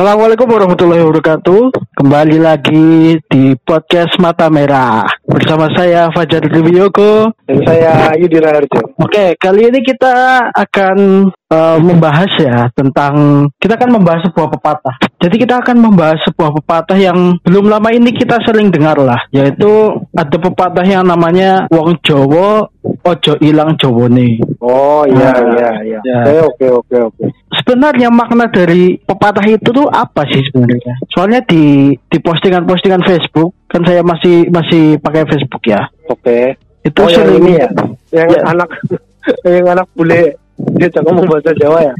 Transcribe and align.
Assalamualaikum 0.00 0.48
warahmatullahi 0.48 1.04
wabarakatuh. 1.04 1.76
Kembali 1.92 2.40
lagi 2.40 3.20
di 3.28 3.52
podcast 3.60 4.16
Mata 4.16 4.48
Merah 4.48 5.04
bersama 5.28 5.68
saya 5.76 6.08
Fajar 6.08 6.40
Dwiyoko 6.40 7.28
dan 7.44 7.60
saya 7.68 8.16
Yudi 8.16 8.40
Raharjo. 8.40 8.96
Oke, 8.96 9.36
kali 9.36 9.68
ini 9.68 9.84
kita 9.84 10.48
akan 10.56 11.28
uh, 11.50 11.78
membahas 11.82 12.30
ya 12.38 12.70
tentang 12.72 13.46
kita 13.58 13.76
akan 13.76 14.00
membahas 14.00 14.24
sebuah 14.30 14.48
pepatah. 14.56 14.96
Jadi 15.20 15.36
kita 15.36 15.60
akan 15.60 15.76
membahas 15.76 16.18
sebuah 16.24 16.56
pepatah 16.62 16.96
yang 16.96 17.36
belum 17.44 17.68
lama 17.68 17.90
ini 17.92 18.14
kita 18.14 18.40
sering 18.46 18.72
dengar 18.72 18.96
lah, 18.96 19.20
yaitu 19.34 20.00
ada 20.16 20.36
pepatah 20.38 20.86
yang 20.86 21.04
namanya 21.04 21.68
Wong 21.68 21.98
Jowo 22.00 22.72
ojo 23.04 23.32
ilang 23.44 23.76
Jowone. 23.76 24.40
Oh 24.64 25.04
iya 25.04 25.30
nah, 25.36 25.44
iya 25.52 25.70
iya. 25.84 26.00
Ya. 26.00 26.20
Oke 26.48 26.68
oke 26.68 26.96
oke 27.12 27.24
Sebenarnya 27.50 28.08
makna 28.08 28.48
dari 28.48 28.96
pepatah 28.96 29.44
itu 29.44 29.68
tuh 29.68 29.88
apa 29.90 30.24
sih 30.30 30.40
sebenarnya? 30.48 30.96
Soalnya 31.12 31.40
di 31.44 31.92
di 31.92 32.18
postingan-postingan 32.22 33.04
Facebook 33.04 33.68
kan 33.68 33.84
saya 33.84 34.00
masih 34.00 34.48
masih 34.48 34.96
pakai 35.02 35.28
Facebook 35.28 35.62
ya. 35.68 35.84
Oke. 36.08 36.56
Itu 36.80 37.04
oh, 37.04 37.10
sering 37.12 37.44
ini 37.44 37.60
ya. 37.60 37.68
Yang 38.14 38.30
ya. 38.32 38.40
anak 38.48 38.70
yang 39.44 39.66
anak 39.68 39.86
bule 39.92 40.40
dia 40.76 40.88
cakap 40.92 41.12
ngomong 41.12 41.28
bahasa 41.28 41.50
Jawa 41.56 41.78
ya. 41.84 41.94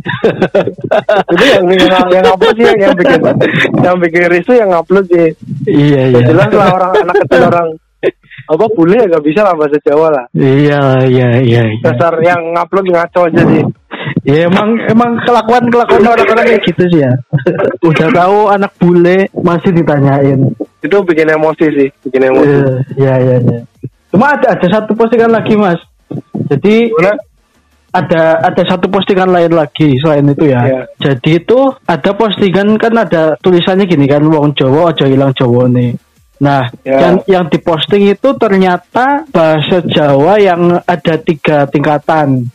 Jadi 1.35 1.45
yang 1.53 1.65
yang, 1.69 2.09
yang 2.11 2.27
upload 2.33 2.55
sih 2.57 2.67
yang, 2.67 2.79
yang 2.81 2.95
bikin 2.97 3.21
yang 3.81 3.97
bikin 4.01 4.23
risu 4.33 4.53
yang 4.57 4.71
upload 4.73 5.07
sih. 5.09 5.29
Iya 5.69 6.01
iya. 6.13 6.21
Jelas 6.25 6.51
lah 6.53 6.69
orang 6.77 6.93
anak 7.05 7.17
kecil 7.27 7.43
orang 7.49 7.69
apa 8.51 8.65
bule 8.73 8.97
ya 8.97 9.07
gak 9.07 9.25
bisa 9.25 9.41
lah 9.45 9.55
bahasa 9.55 9.77
Jawa 9.85 10.09
lah. 10.11 10.25
Iya 10.33 11.07
iya 11.07 11.29
iya. 11.41 11.63
iya. 11.71 11.81
Dasar 11.85 12.17
yang 12.25 12.57
ngupload 12.57 12.87
ngaco 12.89 13.21
aja 13.29 13.43
sih. 13.45 13.65
Ya 14.25 14.49
emang 14.49 14.77
emang 14.89 15.17
kelakuan 15.25 15.65
kelakuan 15.69 16.05
orang-orang 16.05 16.47
kayak 16.57 16.65
gitu 16.65 16.85
sih 16.93 17.01
ya. 17.05 17.13
Udah 17.85 18.09
tahu 18.13 18.39
anak 18.53 18.73
bule 18.81 19.29
masih 19.41 19.71
ditanyain. 19.73 20.53
Itu 20.81 21.05
bikin 21.05 21.29
emosi 21.29 21.67
sih, 21.73 21.89
bikin 22.09 22.33
emosi. 22.33 22.55
Iya 22.97 23.15
iya 23.21 23.37
iya. 23.41 23.61
Cuma 24.11 24.35
ada 24.35 24.57
ada 24.59 24.67
satu 24.67 24.93
postingan 24.97 25.31
lagi 25.31 25.55
mas. 25.55 25.79
Jadi? 26.51 26.91
Ada 27.91 28.39
ada 28.43 28.63
satu 28.67 28.87
postingan 28.87 29.31
lain 29.31 29.53
lagi 29.55 29.99
selain 29.99 30.27
itu 30.31 30.47
ya. 30.47 30.63
ya. 30.63 30.83
Jadi 30.99 31.43
itu 31.43 31.59
ada 31.87 32.11
postingan 32.15 32.79
kan 32.79 32.95
ada 32.95 33.35
tulisannya 33.43 33.87
gini 33.87 34.07
kan 34.07 34.23
wong 34.23 34.55
Jawa 34.55 34.95
aja 34.95 35.07
hilang 35.11 35.35
Jawa 35.35 35.67
nih. 35.67 35.99
Nah, 36.41 36.73
ya. 36.81 36.99
yang 37.05 37.17
yang 37.29 37.45
diposting 37.53 38.09
itu 38.09 38.33
ternyata 38.41 39.29
bahasa 39.29 39.85
Jawa 39.85 40.41
yang 40.41 40.81
ada 40.89 41.15
tiga 41.21 41.69
tingkatan 41.69 42.49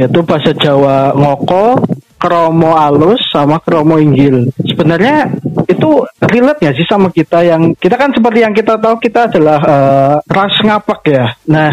yaitu 0.00 0.24
bahasa 0.24 0.56
Jawa 0.56 1.12
ngoko, 1.12 1.84
kromo 2.16 2.72
alus 2.80 3.20
sama 3.28 3.60
kromo 3.60 4.00
inggil. 4.00 4.48
Sebenarnya 4.64 5.28
itu 5.68 6.04
relate 6.24 6.60
ya 6.64 6.72
sih 6.72 6.88
sama 6.88 7.12
kita 7.12 7.44
yang 7.44 7.76
kita 7.76 8.00
kan 8.00 8.12
seperti 8.16 8.40
yang 8.40 8.56
kita 8.56 8.80
tahu 8.80 8.96
kita 8.96 9.28
adalah 9.28 9.58
uh, 9.60 10.14
ras 10.24 10.56
ngapak 10.64 11.00
ya. 11.04 11.24
Nah, 11.48 11.72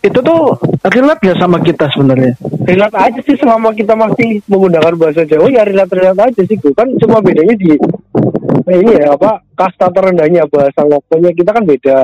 itu 0.00 0.18
tuh 0.24 0.56
relate 0.88 1.22
ya 1.28 1.34
sama 1.36 1.60
kita 1.60 1.84
sebenarnya? 1.92 2.32
Relate 2.64 2.96
aja 2.96 3.20
sih 3.20 3.36
selama 3.36 3.76
kita 3.76 3.92
masih 3.92 4.40
menggunakan 4.48 4.96
bahasa 4.96 5.28
Jawa 5.28 5.52
ya 5.52 5.60
relate 5.68 5.92
relate 5.92 6.20
aja 6.32 6.42
sih. 6.48 6.56
Kan 6.72 6.96
cuma 6.96 7.20
bedanya 7.20 7.52
di 7.52 7.76
eh, 8.64 8.78
ini 8.80 8.96
ya 8.96 9.12
apa 9.12 9.44
kasta 9.52 9.92
terendahnya 9.92 10.48
bahasa 10.48 10.88
ngokonya 10.88 11.36
kita 11.36 11.50
kan 11.52 11.64
beda. 11.68 11.98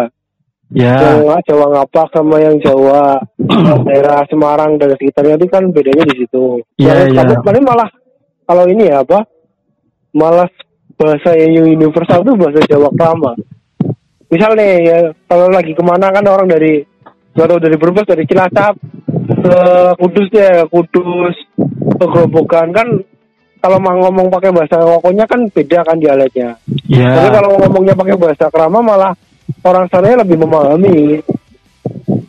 Ya. 0.75 0.99
Jawa, 0.99 1.39
Jawa 1.47 1.67
ngapak 1.73 2.07
sama 2.11 2.37
yang 2.43 2.59
Jawa 2.59 3.23
daerah 3.87 4.27
Semarang 4.27 4.77
dan 4.77 4.93
sekitarnya 4.99 5.39
itu 5.41 5.47
kan 5.49 5.65
bedanya 5.71 6.05
di 6.11 6.27
situ. 6.27 6.61
Iya, 6.77 7.07
iya. 7.07 7.39
Paling 7.39 7.65
malah 7.65 7.89
kalau 8.45 8.67
ini 8.69 8.91
ya 8.91 9.07
apa? 9.07 9.25
Malah 10.13 10.51
bahasa 10.99 11.33
yang 11.39 11.65
universal 11.65 12.27
itu 12.27 12.33
bahasa 12.37 12.61
Jawa 12.67 12.91
Krama. 12.93 13.33
Misal 14.27 14.59
nih 14.59 14.71
ya 14.85 14.99
kalau 15.31 15.49
lagi 15.49 15.71
ke 15.71 15.83
mana 15.87 16.11
kan 16.11 16.27
orang 16.27 16.51
dari 16.51 16.83
dari 17.37 17.77
Brebes 17.77 18.09
dari 18.09 18.25
Cilacap 18.25 18.75
ke 19.29 19.59
Kudus 20.01 20.29
ya 20.33 20.65
Kudus 20.73 21.37
ke 21.97 22.05
Gerobokan 22.09 22.73
kan 22.73 22.89
kalau 23.61 23.79
mau 23.83 23.99
ngomong 23.99 24.31
pakai 24.33 24.55
bahasa 24.55 24.79
ngokonya 24.79 25.27
kan 25.27 25.43
beda 25.51 25.83
kan 25.83 25.99
dialeknya. 25.99 26.55
Yeah. 26.87 27.13
Tapi 27.19 27.29
kalau 27.35 27.59
ngomongnya 27.61 27.99
pakai 27.99 28.17
bahasa 28.17 28.47
krama 28.49 28.79
malah 28.81 29.13
orang 29.67 29.91
sana 29.91 30.23
lebih 30.23 30.39
memahami 30.39 31.21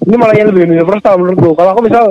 ini 0.08 0.16
malah 0.16 0.36
yang 0.36 0.50
lebih 0.50 0.70
universal 0.72 1.20
menurutku 1.20 1.54
kalau 1.54 1.76
aku 1.76 1.82
misal 1.86 2.06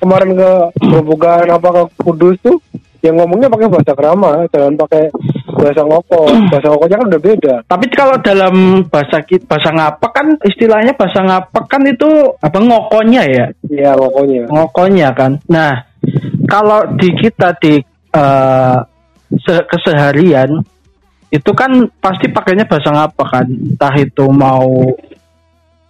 kemarin 0.00 0.34
ke 0.34 0.50
Grobogan 0.82 1.46
apa 1.52 1.68
ke 1.72 1.82
Kudus 2.02 2.36
tuh 2.42 2.58
yang 3.04 3.20
ngomongnya 3.22 3.52
pakai 3.52 3.68
bahasa 3.70 3.92
krama 3.94 4.44
jangan 4.50 4.74
pakai 4.74 5.12
bahasa 5.56 5.82
ngoko. 5.82 6.22
Bahasa 6.52 6.66
ngokonya 6.70 6.96
kan 7.00 7.08
udah 7.08 7.22
beda. 7.22 7.54
Tapi 7.66 7.86
kalau 7.92 8.16
dalam 8.20 8.54
bahasa 8.86 9.24
bahasa 9.48 9.70
ngapak 9.72 10.10
kan 10.12 10.26
istilahnya 10.44 10.92
bahasa 10.94 11.20
ngapak 11.24 11.64
kan 11.66 11.82
itu 11.88 12.10
apa 12.38 12.58
ngokonya 12.60 13.22
ya? 13.26 13.46
Iya 13.66 13.90
ngokonya. 13.96 14.42
Ngokonya 14.52 15.08
kan. 15.16 15.32
Nah 15.48 15.84
kalau 16.46 16.84
di 16.94 17.10
kita 17.16 17.56
di 17.58 17.80
uh, 18.14 18.78
keseharian 19.72 20.62
itu 21.32 21.50
kan 21.56 21.90
pasti 21.98 22.30
pakainya 22.30 22.68
bahasa 22.68 22.92
apa 22.94 23.24
kan. 23.26 23.46
Entah 23.48 23.94
itu 23.98 24.24
mau 24.30 24.94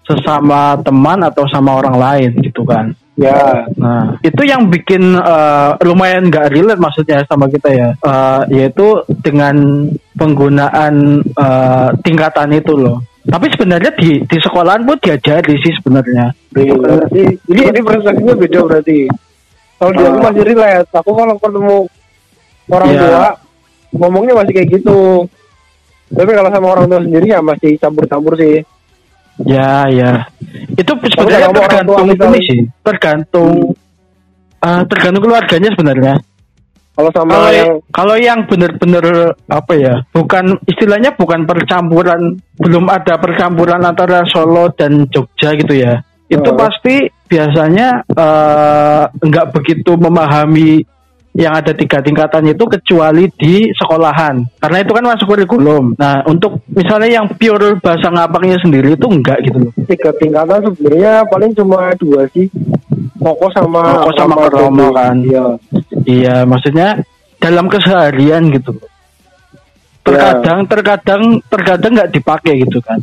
sesama 0.07 0.79
teman 0.87 1.19
atau 1.27 1.45
sama 1.51 1.83
orang 1.83 1.99
lain 1.99 2.31
gitu 2.39 2.63
kan 2.63 2.95
ya. 3.17 3.67
Nah. 3.77 4.21
Itu 4.21 4.45
yang 4.45 4.69
bikin 4.69 5.17
uh, 5.17 5.75
lumayan 5.83 6.29
gak 6.29 6.53
relate 6.53 6.81
maksudnya 6.81 7.25
sama 7.27 7.49
kita 7.49 7.69
ya. 7.73 7.91
Uh, 8.05 8.45
yaitu 8.53 9.03
dengan 9.25 9.89
penggunaan 10.15 11.25
uh, 11.35 11.91
tingkatan 12.05 12.55
itu 12.55 12.77
loh. 12.77 13.03
Tapi 13.27 13.51
sebenarnya 13.51 13.91
di 13.99 14.23
di 14.23 14.37
sekolahan 14.39 14.87
pun 14.87 14.97
diajari 15.03 15.59
sih 15.59 15.75
sebenarnya. 15.83 16.31
Berarti 16.55 17.23
ini 17.51 17.63
ini 17.75 17.81
persepsinya 17.83 18.35
beda 18.39 18.61
berarti. 18.63 18.99
Kalau 19.77 19.91
uh, 19.91 19.97
dia 19.99 20.07
aku 20.09 20.19
masih 20.23 20.43
relate 20.47 20.91
aku 20.95 21.11
kalau 21.11 21.35
ketemu 21.37 21.77
orang 22.71 22.91
ya. 22.95 23.01
tua 23.03 23.27
ngomongnya 23.97 24.35
masih 24.39 24.53
kayak 24.55 24.69
gitu. 24.79 25.27
Tapi 26.07 26.31
kalau 26.31 26.51
sama 26.55 26.67
orang 26.71 26.87
tua 26.87 27.01
sendiri 27.03 27.35
ya 27.35 27.43
masih 27.43 27.75
campur-campur 27.83 28.39
sih 28.39 28.63
ya 29.45 29.89
ya. 29.91 30.25
Itu 30.77 30.97
sebenarnya 30.97 31.53
tergantung 31.53 32.09
ini 32.09 32.41
sih. 32.45 32.61
Tergantung 32.81 33.75
uh, 34.63 34.83
tergantung 34.89 35.23
keluarganya 35.25 35.71
sebenarnya. 35.77 36.15
Kalau 36.97 37.11
sama 37.13 37.29
kalau 37.37 37.51
yang 37.53 37.73
kalau 37.93 38.17
yang 38.17 38.41
benar-benar 38.49 39.37
apa 39.53 39.73
ya 39.77 39.95
bukan 40.17 40.57
istilahnya 40.65 41.13
bukan 41.13 41.45
percampuran 41.45 42.41
belum 42.57 42.89
ada 42.89 43.21
percampuran 43.21 43.85
antara 43.85 44.25
Solo 44.33 44.73
dan 44.73 45.05
Jogja 45.13 45.53
gitu 45.61 45.77
ya. 45.77 46.01
Itu 46.33 46.51
uh. 46.53 46.57
pasti 46.57 47.05
biasanya 47.29 48.01
uh, 48.17 49.13
nggak 49.13 49.47
begitu 49.53 49.93
memahami 50.01 50.89
yang 51.37 51.53
ada 51.53 51.77
tiga 51.77 52.01
tingkatan 52.01 52.49
itu 52.49 52.65
kecuali 52.65 53.29
di 53.37 53.69
sekolahan. 53.77 54.41
Karena 54.57 54.79
itu 54.81 54.93
kan 54.97 55.05
masuk 55.05 55.27
kurikulum. 55.29 55.93
Nah 56.01 56.25
untuk 56.25 56.65
misalnya 56.73 57.21
yang 57.21 57.27
pure 57.37 57.77
bahasa 57.79 58.09
ngapaknya 58.09 58.57
sendiri 58.65 58.97
itu 58.97 59.07
enggak 59.07 59.45
gitu 59.45 59.69
loh. 59.69 59.73
Tiga 59.85 60.11
tingkatan 60.17 60.65
sebenarnya 60.73 61.29
paling 61.29 61.53
cuma 61.53 61.93
dua 62.01 62.25
sih. 62.33 62.49
Koko 63.21 63.47
sama 63.53 64.01
Koko 64.01 64.13
sama 64.17 64.35
Kromo 64.49 64.89
kan. 64.97 65.21
Iya. 65.21 65.45
Iya 66.09 66.37
maksudnya 66.49 67.05
dalam 67.37 67.69
keseharian 67.69 68.49
gitu 68.51 68.81
terkadang 70.07 70.59
ya. 70.63 70.69
terkadang 70.71 71.23
terkadang 71.51 71.93
nggak 72.01 72.13
dipakai 72.15 72.55
gitu 72.65 72.79
kan. 72.81 73.03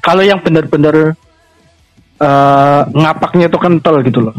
Kalau 0.00 0.24
yang 0.24 0.40
benar-benar 0.40 1.12
uh, 2.22 2.82
ngapaknya 2.88 3.52
itu 3.52 3.58
kental 3.60 4.00
gitu 4.00 4.30
loh. 4.30 4.36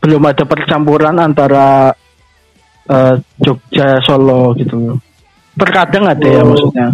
Belum 0.00 0.22
ada 0.24 0.42
percampuran 0.46 1.18
antara 1.18 1.92
uh, 2.88 3.14
Jogja 3.38 4.00
Solo 4.02 4.56
gitu 4.56 4.96
terkadang 5.58 6.08
ada 6.08 6.24
ya 6.24 6.32
oh. 6.32 6.34
ya 6.40 6.42
maksudnya 6.48 6.86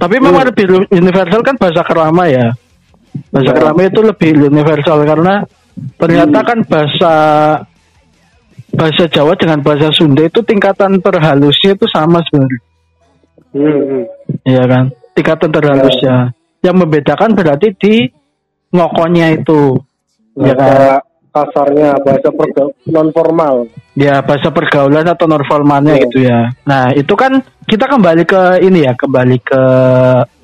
tapi 0.00 0.14
memang 0.18 0.42
oh. 0.42 0.48
lebih 0.50 0.64
universal 0.90 1.40
kan 1.44 1.54
bahasa 1.60 1.82
kerama 1.86 2.26
ya 2.26 2.46
bahasa 3.30 3.52
ya. 3.52 3.56
kerama 3.56 3.80
itu 3.86 4.00
lebih 4.02 4.30
universal 4.50 4.98
karena 5.04 5.34
ternyata 6.00 6.38
hmm. 6.40 6.48
kan 6.48 6.58
bahasa 6.66 7.14
bahasa 8.76 9.04
Jawa 9.08 9.32
dengan 9.38 9.60
bahasa 9.64 9.88
Sunda 9.92 10.24
itu 10.26 10.40
tingkatan 10.42 11.00
terhalusnya 11.00 11.76
itu 11.76 11.86
sama 11.88 12.20
sebenarnya 12.26 12.60
hmm. 13.54 14.02
iya 14.44 14.62
kan 14.64 14.84
tingkatan 15.16 15.50
terhalusnya 15.52 16.16
ya. 16.32 16.70
yang 16.72 16.76
membedakan 16.76 17.32
berarti 17.32 17.72
di 17.76 17.94
ngokonya 18.74 19.38
itu 19.38 19.80
ya 20.36 20.52
kan 20.52 21.00
kasarnya 21.36 22.00
bahasa 22.00 22.32
non 22.88 23.12
formal 23.12 23.68
ya 23.92 24.24
bahasa 24.24 24.48
pergaulan 24.48 25.04
atau 25.04 25.28
non 25.28 25.44
formalnya 25.44 25.96
Iya. 25.96 26.02
gitu 26.08 26.18
ya. 26.24 26.40
Nah 26.64 26.92
itu 26.96 27.12
kan 27.12 27.44
kita 27.66 27.90
kembali 27.90 28.22
ke 28.22 28.62
ini 28.62 28.86
ya 28.86 28.94
kembali 28.94 29.36
ke 29.42 29.62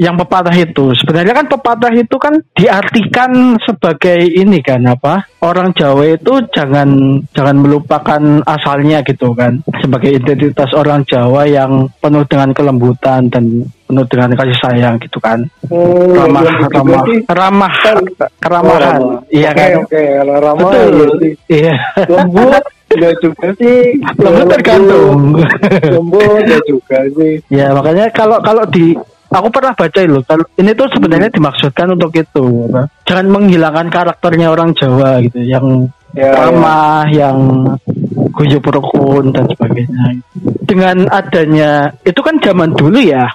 yang 0.02 0.18
pepatah 0.18 0.52
itu. 0.58 0.90
Sebenarnya 0.98 1.38
kan 1.38 1.46
pepatah 1.46 1.92
itu 1.94 2.16
kan 2.18 2.34
diartikan 2.58 3.54
sebagai 3.62 4.26
ini 4.26 4.58
kan 4.58 4.82
apa? 4.90 5.30
Orang 5.38 5.70
Jawa 5.70 6.18
itu 6.18 6.42
jangan 6.50 7.22
jangan 7.30 7.56
melupakan 7.62 8.42
asalnya 8.42 9.06
gitu 9.06 9.38
kan. 9.38 9.62
Sebagai 9.78 10.18
identitas 10.18 10.74
orang 10.74 11.06
Jawa 11.06 11.46
yang 11.46 11.86
penuh 12.02 12.26
dengan 12.26 12.50
kelembutan 12.50 13.30
dan 13.30 13.70
penuh 13.92 14.08
dengan 14.08 14.32
kasih 14.32 14.56
sayang 14.64 14.96
gitu 15.04 15.20
kan. 15.20 15.44
Hmm, 15.68 16.16
ramah 16.16 16.40
gitu. 16.48 16.72
ramah 16.72 17.04
ramah 17.28 17.74
Kan- 17.84 18.08
keramahan. 18.40 18.72
Oh, 18.72 18.80
ramah. 18.80 19.20
iya 19.28 19.52
Oke, 19.52 19.60
kan? 19.60 19.70
oke 19.84 20.00
kalau 20.16 20.36
ramah 20.40 20.70
betul. 20.72 20.96
ya 21.20 21.32
iya. 21.52 21.74
Lembut 22.08 22.64
enggak 22.88 23.14
juga 23.20 23.46
sih. 23.60 23.80
Lembut 24.16 24.48
tergantung. 24.56 25.20
Lembut 25.84 26.40
ya 26.48 26.58
juga 26.64 26.98
sih. 27.12 27.32
Ya 27.52 27.66
makanya 27.76 28.08
kalau 28.16 28.40
kalau 28.40 28.64
di 28.72 28.96
aku 29.28 29.48
pernah 29.52 29.76
baca 29.76 30.00
loh 30.08 30.24
kalau 30.24 30.44
ini 30.56 30.72
tuh 30.72 30.88
sebenarnya 30.88 31.28
dimaksudkan 31.28 31.92
untuk 31.92 32.12
itu 32.16 32.46
apa, 32.72 32.88
jangan 33.04 33.26
menghilangkan 33.28 33.88
karakternya 33.92 34.48
orang 34.48 34.72
Jawa 34.72 35.20
gitu 35.24 35.40
yang 35.44 35.92
ya, 36.16 36.32
ya. 36.32 36.48
ramah 36.48 37.04
yang 37.12 37.36
guyup 38.32 38.64
rukun 38.64 39.28
dan 39.32 39.44
sebagainya. 39.48 40.20
Dengan 40.64 41.04
adanya 41.12 41.92
itu 42.04 42.20
kan 42.24 42.40
zaman 42.40 42.72
dulu 42.72 42.96
ya 42.96 43.28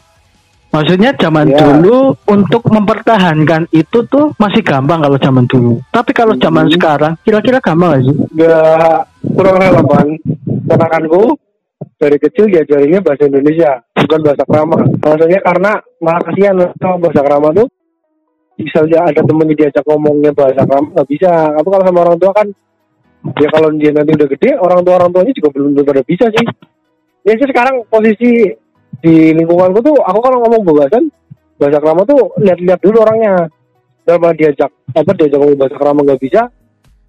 maksudnya 0.70 1.16
zaman 1.16 1.48
Ya. 1.48 1.58
dulu 1.58 2.14
untuk 2.28 2.64
mempertahankan 2.68 3.68
itu 3.72 4.04
tuh 4.08 4.36
masih 4.38 4.62
gampang 4.62 5.02
kalau 5.02 5.18
zaman 5.18 5.46
dulu. 5.48 5.80
Tapi 5.90 6.12
kalau 6.12 6.36
zaman 6.38 6.68
Hmm. 6.68 6.74
sekarang 6.76 7.14
kira-kira 7.24 7.58
gampang 7.60 7.98
gak 7.98 8.02
sih? 8.04 8.16
Nggak 8.36 9.00
kurang 9.34 9.58
relevan. 9.58 10.06
Ponakanku 10.68 11.24
dari 11.98 12.18
kecil 12.20 12.46
diajarinnya 12.48 13.00
bahasa 13.02 13.26
Indonesia 13.26 13.72
bukan 13.96 14.20
bahasa 14.22 14.44
krama. 14.46 14.78
Maksudnya 15.00 15.40
karena 15.42 15.72
malah 15.98 16.22
kasihan 16.26 16.56
sama 16.78 16.96
bahasa 17.00 17.22
krama 17.24 17.50
tuh. 17.54 17.68
Misalnya 18.58 19.00
ada 19.06 19.22
temennya 19.22 19.54
diajak 19.54 19.86
ngomongnya 19.86 20.34
bahasa 20.34 20.66
krama 20.66 20.90
nggak 20.94 21.10
bisa. 21.10 21.32
Tapi 21.54 21.68
kalau 21.70 21.84
sama 21.86 22.00
orang 22.04 22.18
tua 22.18 22.32
kan 22.34 22.48
ya 23.38 23.50
kalau 23.50 23.70
dia 23.76 23.92
nanti 23.92 24.14
udah 24.14 24.28
gede 24.30 24.50
orang 24.58 24.80
tua 24.82 24.94
orang 24.98 25.10
tuanya 25.12 25.34
juga 25.34 25.50
belum 25.54 25.70
tentu 25.74 25.84
pada 25.86 26.04
bisa 26.06 26.26
sih. 26.34 26.46
Ya 27.26 27.34
sih 27.36 27.48
sekarang 27.50 27.76
posisi 27.88 28.32
di 29.04 29.32
lingkunganku 29.34 29.80
tuh 29.82 29.98
aku 30.04 30.20
kalau 30.22 30.38
ngomong 30.46 30.62
bahasan 30.66 31.10
bahasa 31.58 31.78
krama 31.82 32.02
tuh 32.06 32.32
lihat-lihat 32.42 32.80
dulu 32.82 33.02
orangnya 33.02 33.50
daripada 34.06 34.34
diajak 34.38 34.72
apa 34.94 35.12
diajak 35.16 35.40
ngomong 35.42 35.58
bahasa 35.60 35.76
krama 35.78 36.00
nggak 36.06 36.22
bisa 36.22 36.42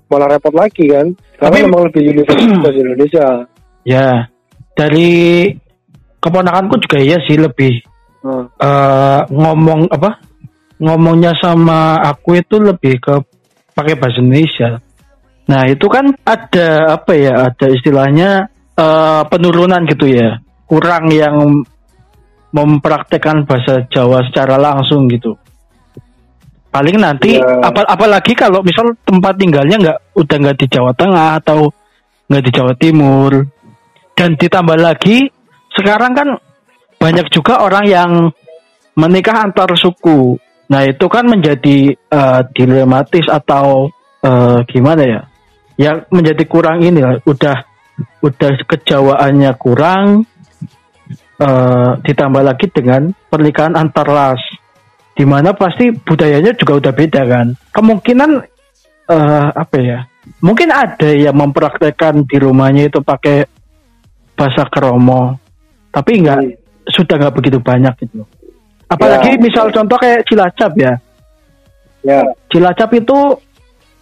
malah 0.09 0.29
repot 0.33 0.55
lagi 0.57 0.85
kan 0.89 1.07
karena 1.37 1.53
Tapi- 1.53 1.65
memang 1.69 1.83
lebih 1.93 2.03
universal 2.03 2.57
bahasa 2.65 2.79
Indonesia 2.81 3.27
ya 3.85 4.09
dari 4.73 5.11
keponakanku 6.19 6.75
juga 6.83 6.99
iya 6.99 7.19
sih 7.25 7.39
lebih 7.39 7.85
Hmm. 8.19 8.51
eh 8.59 9.21
ngomong 9.31 9.95
apa 9.95 10.19
ngomongnya 10.83 11.39
sama 11.39 12.03
aku 12.03 12.35
itu 12.35 12.59
lebih 12.59 12.99
ke 12.99 13.15
pakai 13.71 13.95
bahasa 13.95 14.19
Indonesia. 14.19 14.83
Nah 15.47 15.63
itu 15.71 15.87
kan 15.87 16.11
ada 16.27 16.99
apa 16.99 17.15
ya 17.15 17.47
ada 17.47 17.67
istilahnya 17.71 18.51
eh 18.75 19.23
penurunan 19.31 19.87
gitu 19.87 20.11
ya 20.11 20.35
kurang 20.67 21.15
yang 21.15 21.63
mempraktekkan 22.53 23.45
bahasa 23.45 23.85
Jawa 23.93 24.25
secara 24.29 24.57
langsung 24.57 25.09
gitu. 25.09 25.37
Paling 26.69 27.01
nanti 27.01 27.41
Ya. 27.41 27.65
apa 27.65 27.81
apalagi 27.89 28.37
kalau 28.37 28.61
misal 28.61 28.93
tempat 29.05 29.41
tinggalnya 29.41 29.77
nggak 29.81 29.99
udah 30.21 30.37
nggak 30.37 30.59
di 30.61 30.67
Jawa 30.69 30.93
Tengah 30.93 31.41
atau 31.41 31.73
nggak 32.29 32.45
di 32.45 32.51
Jawa 32.53 32.73
Timur 32.77 33.33
dan 34.13 34.37
ditambah 34.37 34.77
lagi 34.77 35.33
sekarang 35.73 36.13
kan 36.13 36.29
banyak 37.01 37.27
juga 37.33 37.65
orang 37.65 37.85
yang 37.89 38.11
menikah 38.99 39.47
antar 39.47 39.71
suku. 39.79 40.37
Nah 40.69 40.85
itu 40.85 41.07
kan 41.09 41.25
menjadi 41.25 41.95
eh, 41.95 42.41
dilematis 42.53 43.25
atau 43.31 43.89
eh, 44.21 44.59
gimana 44.69 45.03
ya? 45.07 45.21
Ya 45.79 45.91
menjadi 46.11 46.43
kurang 46.45 46.83
ini 46.83 47.01
lah. 47.01 47.17
Udah 47.25 47.65
udah 48.21 48.51
kejawaannya 48.67 49.53
kurang. 49.57 50.27
Eh, 51.39 51.91
ditambah 52.03 52.43
lagi 52.43 52.67
dengan 52.71 53.15
pernikahan 53.31 53.79
antar 53.79 54.07
ras, 54.07 54.43
di 55.15 55.23
mana 55.23 55.55
pasti 55.55 55.91
budayanya 55.95 56.55
juga 56.59 56.79
udah 56.83 56.93
beda 56.95 57.23
kan. 57.27 57.47
Kemungkinan 57.71 58.31
eh, 59.09 59.49
apa 59.55 59.77
ya? 59.79 60.01
Mungkin 60.45 60.69
ada 60.69 61.09
yang 61.09 61.33
mempraktekkan 61.33 62.29
di 62.29 62.37
rumahnya 62.37 62.93
itu 62.93 63.01
pakai 63.01 63.49
bahasa 64.37 64.69
Kromo, 64.69 65.41
tapi 65.89 66.21
nggak 66.21 66.39
Hmm. 66.39 66.55
sudah 66.93 67.17
nggak 67.17 67.35
begitu 67.35 67.59
banyak 67.59 67.95
gitu. 68.05 68.23
Apalagi 68.89 69.37
Ya. 69.37 69.41
misal 69.41 69.73
contoh 69.73 69.97
kayak 69.97 70.25
Cilacap 70.29 70.73
ya. 70.77 70.95
ya 72.05 72.21
Cilacap 72.53 72.91
itu 72.95 73.19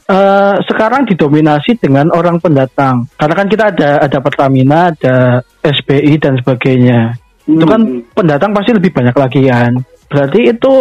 eh, 0.07 0.55
sekarang 0.71 1.03
didominasi 1.11 1.83
dengan 1.83 2.15
orang 2.15 2.39
pendatang. 2.39 3.11
Karena 3.19 3.35
kan 3.35 3.47
kita 3.51 3.65
ada 3.75 3.91
ada 4.07 4.19
Pertamina, 4.23 4.95
ada 4.95 5.43
SBI 5.67 6.15
dan 6.23 6.39
sebagainya. 6.39 7.19
Itu 7.47 7.65
kan 7.65 7.81
Hmm. 7.81 8.03
pendatang 8.11 8.51
pasti 8.51 8.75
lebih 8.75 8.91
banyak 8.91 9.17
lagi 9.17 9.41
kan. 9.47 9.73
Berarti 10.11 10.41
itu 10.51 10.75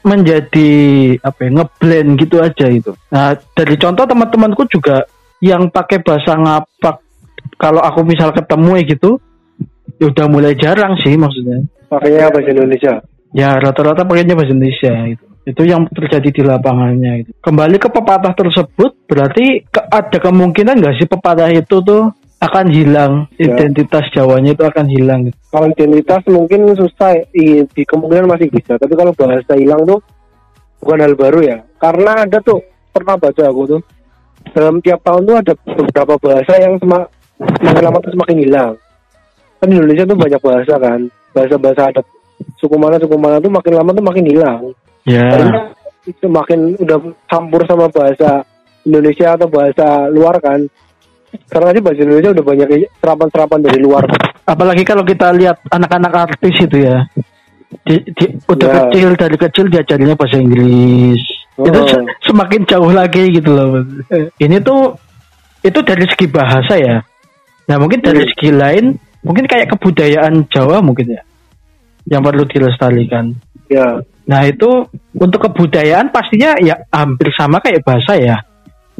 menjadi 0.00 0.70
apa 1.20 1.38
ya, 1.44 1.50
ngeblend 1.54 2.10
gitu 2.18 2.36
aja 2.40 2.66
itu. 2.66 2.92
Nah, 3.12 3.36
dari 3.52 3.76
contoh 3.76 4.04
teman-temanku 4.08 4.64
juga 4.66 5.04
yang 5.38 5.68
pakai 5.68 6.00
bahasa 6.00 6.36
ngapak 6.36 6.96
kalau 7.56 7.80
aku 7.80 8.00
misal 8.04 8.32
ketemu 8.32 8.80
ya 8.80 8.84
gitu, 8.96 9.10
ya 10.00 10.08
udah 10.08 10.26
mulai 10.28 10.56
jarang 10.56 10.96
sih 11.00 11.16
maksudnya. 11.16 11.64
pakainya 11.90 12.30
bahasa 12.30 12.50
Indonesia 12.54 12.92
Ya 13.30 13.58
rata-rata 13.58 14.06
pakainya 14.06 14.34
bahasa 14.38 14.54
Indonesia 14.54 14.94
itu. 15.06 15.24
Itu 15.46 15.62
yang 15.66 15.86
terjadi 15.90 16.28
di 16.30 16.42
lapangannya 16.46 17.12
itu. 17.26 17.30
Kembali 17.42 17.76
ke 17.78 17.88
pepatah 17.90 18.34
tersebut, 18.34 19.06
berarti 19.06 19.66
ke- 19.66 19.86
ada 19.90 20.18
kemungkinan 20.18 20.78
nggak 20.78 20.94
sih 21.02 21.06
pepatah 21.10 21.50
itu 21.50 21.82
tuh 21.82 22.10
akan 22.40 22.66
hilang, 22.72 23.12
Ya. 23.36 23.52
identitas 23.52 24.08
Jawanya 24.16 24.56
itu 24.56 24.64
akan 24.64 24.86
hilang. 24.88 25.20
kalau 25.52 25.68
identitas 25.68 26.24
mungkin 26.24 26.72
susah 26.72 27.20
i- 27.36 27.68
di 27.68 27.82
kemungkinan 27.84 28.24
masih 28.26 28.48
bisa. 28.48 28.80
Tapi 28.80 28.96
kalau 28.96 29.12
bahasa 29.12 29.52
hilang 29.54 29.84
tuh 29.84 30.00
bukan 30.80 31.04
hal 31.04 31.14
baru 31.14 31.40
ya. 31.44 31.58
Karena 31.76 32.24
ada 32.24 32.40
tuh 32.40 32.64
pernah 32.90 33.20
baca 33.20 33.42
aku 33.44 33.76
tuh 33.76 33.80
dalam 34.56 34.80
tiap 34.80 35.04
tahun 35.04 35.22
tuh 35.22 35.36
ada 35.36 35.52
beberapa 35.52 36.14
bahasa 36.16 36.52
yang 36.56 36.80
semak 36.80 37.12
semakin 37.60 37.82
lama 37.84 37.98
tuh 38.00 38.12
semakin 38.16 38.36
hilang. 38.40 38.72
Kan 39.60 39.66
di 39.68 39.76
Indonesia 39.76 40.04
tuh 40.08 40.16
banyak 40.16 40.40
bahasa 40.40 40.74
kan. 40.80 41.00
Bahasa-bahasa 41.30 41.82
adat 41.92 42.06
suku 42.56 42.76
mana 42.80 42.96
suku 42.96 43.16
mana 43.20 43.36
tuh 43.36 43.52
makin 43.52 43.72
lama 43.76 43.90
tuh 43.92 44.04
makin 44.04 44.24
hilang. 44.24 44.62
Ya, 45.04 45.28
karena 45.28 45.60
semakin 46.08 46.60
udah 46.80 46.98
campur 47.28 47.68
sama 47.68 47.92
bahasa 47.92 48.48
Indonesia 48.82 49.36
atau 49.36 49.44
bahasa 49.46 50.08
luar 50.08 50.40
kan 50.40 50.64
sekarang 51.46 51.68
aja 51.70 51.80
bahasa 51.80 52.00
Indonesia 52.02 52.30
udah 52.32 52.44
banyak 52.44 52.68
serapan-serapan 52.98 53.60
dari 53.62 53.78
luar 53.78 54.04
apalagi 54.44 54.82
kalau 54.82 55.02
kita 55.02 55.30
lihat 55.30 55.62
anak-anak 55.68 56.12
artis 56.28 56.54
itu 56.58 56.76
ya, 56.82 57.06
di, 57.86 58.02
di- 58.12 58.34
udah 58.44 58.66
Ya. 58.66 58.74
kecil 58.82 59.08
dari 59.14 59.36
kecil 59.38 59.66
diajarinnya 59.70 60.18
bahasa 60.18 60.36
Inggris. 60.36 61.22
Oh. 61.54 61.66
Itu 61.70 61.78
se- 61.86 62.06
semakin 62.26 62.66
jauh 62.66 62.90
lagi 62.90 63.30
gitu 63.30 63.54
loh. 63.54 63.86
Ini 64.36 64.58
tuh 64.58 64.98
itu 65.62 65.78
dari 65.80 66.02
segi 66.02 66.26
bahasa 66.26 66.74
ya. 66.74 66.98
Nah 67.70 67.76
mungkin 67.78 68.02
dari 68.02 68.26
Hmm. 68.26 68.30
segi 68.34 68.50
lain, 68.50 68.84
mungkin 69.22 69.46
kayak 69.46 69.70
kebudayaan 69.70 70.50
Jawa 70.50 70.82
mungkin 70.82 71.14
ya, 71.14 71.22
yang 72.10 72.26
perlu 72.26 72.42
dilestarikan. 72.42 73.30
ya 73.70 74.02
Nah 74.26 74.46
itu 74.46 74.86
untuk 75.14 75.46
kebudayaan 75.46 76.10
pastinya 76.10 76.58
ya 76.58 76.74
hampir 76.90 77.30
sama 77.34 77.62
kayak 77.62 77.86
bahasa 77.86 78.18
ya. 78.18 78.42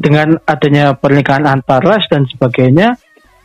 Dengan 0.01 0.41
adanya 0.49 0.97
pernikahan 0.97 1.45
antar 1.45 1.85
ras 1.85 2.09
dan 2.09 2.25
sebagainya, 2.25 2.97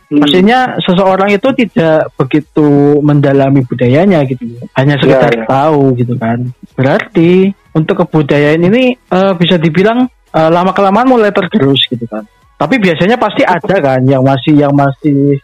Hmm. 0.07 0.23
Maksudnya 0.23 0.79
seseorang 0.87 1.35
itu 1.35 1.51
tidak 1.51 2.15
begitu 2.15 2.95
mendalami 3.03 3.59
budayanya 3.67 4.23
gitu, 4.23 4.47
hanya 4.79 4.95
sekedar 5.03 5.35
Ya, 5.35 5.43
ya. 5.43 5.45
tahu 5.51 5.99
gitu 5.99 6.15
kan. 6.15 6.47
Berarti 6.79 7.51
untuk 7.75 8.07
kebudayaan 8.07 8.63
ini 8.71 8.95
eh, 8.95 9.33
bisa 9.35 9.59
dibilang 9.59 10.07
eh, 10.31 10.47
lama 10.47 10.71
kelamaan 10.71 11.11
mulai 11.11 11.35
tergerus 11.35 11.83
gitu 11.91 12.07
kan. 12.07 12.23
Tapi 12.55 12.79
biasanya 12.79 13.19
pasti 13.19 13.43
ada 13.43 13.75
kan 13.83 13.99
yang 14.07 14.23
masih 14.23 14.55
yang 14.55 14.71
masih 14.71 15.43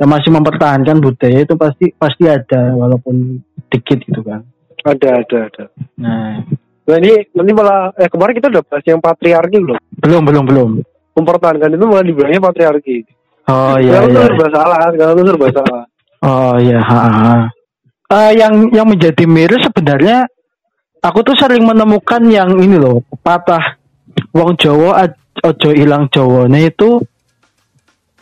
yang 0.00 0.08
masih 0.08 0.30
mempertahankan 0.32 0.96
budaya 0.96 1.44
itu 1.44 1.52
pasti 1.60 1.92
pasti 2.00 2.24
ada 2.32 2.72
walaupun 2.72 3.44
dikit 3.68 4.00
gitu 4.08 4.24
kan. 4.24 4.40
ada 4.88 5.20
ada 5.20 5.38
ada 5.52 5.64
Nah, 6.00 6.40
Nah 6.90 6.98
ini 6.98 7.12
nanti 7.30 7.52
malah 7.54 7.94
eh 7.94 8.10
kemarin 8.10 8.34
kita 8.34 8.50
udah 8.50 8.62
bahas 8.66 8.84
yang 8.84 8.98
patriarki 8.98 9.58
loh. 9.62 9.78
belum 10.02 10.22
belum 10.26 10.44
belum. 10.50 10.70
Mempertahankan 11.14 11.70
itu 11.78 11.84
malah 11.86 12.04
dibilangnya 12.04 12.42
patriarki. 12.42 13.06
Oh 13.46 13.78
iya 13.78 14.02
Sekarang 14.02 14.10
iya. 14.10 14.22
serba 14.26 14.46
salah, 14.50 14.82
sekarang 14.90 15.14
tuh 15.14 15.26
serba 15.30 15.48
salah. 15.54 15.82
Oh 16.20 16.52
iya. 16.60 16.76
ha, 16.84 17.00
ha. 17.00 17.34
Eh, 18.12 18.36
yang 18.36 18.68
yang 18.76 18.84
menjadi 18.84 19.24
miris 19.24 19.64
sebenarnya 19.64 20.28
aku 21.00 21.24
tuh 21.24 21.32
sering 21.32 21.64
menemukan 21.64 22.20
yang 22.28 22.60
ini 22.60 22.76
loh 22.76 23.00
pepatah 23.08 23.80
Wong 24.36 24.52
Jawa 24.60 25.08
ojo 25.40 25.70
ilang 25.72 26.12
Jawane 26.12 26.68
itu 26.68 27.00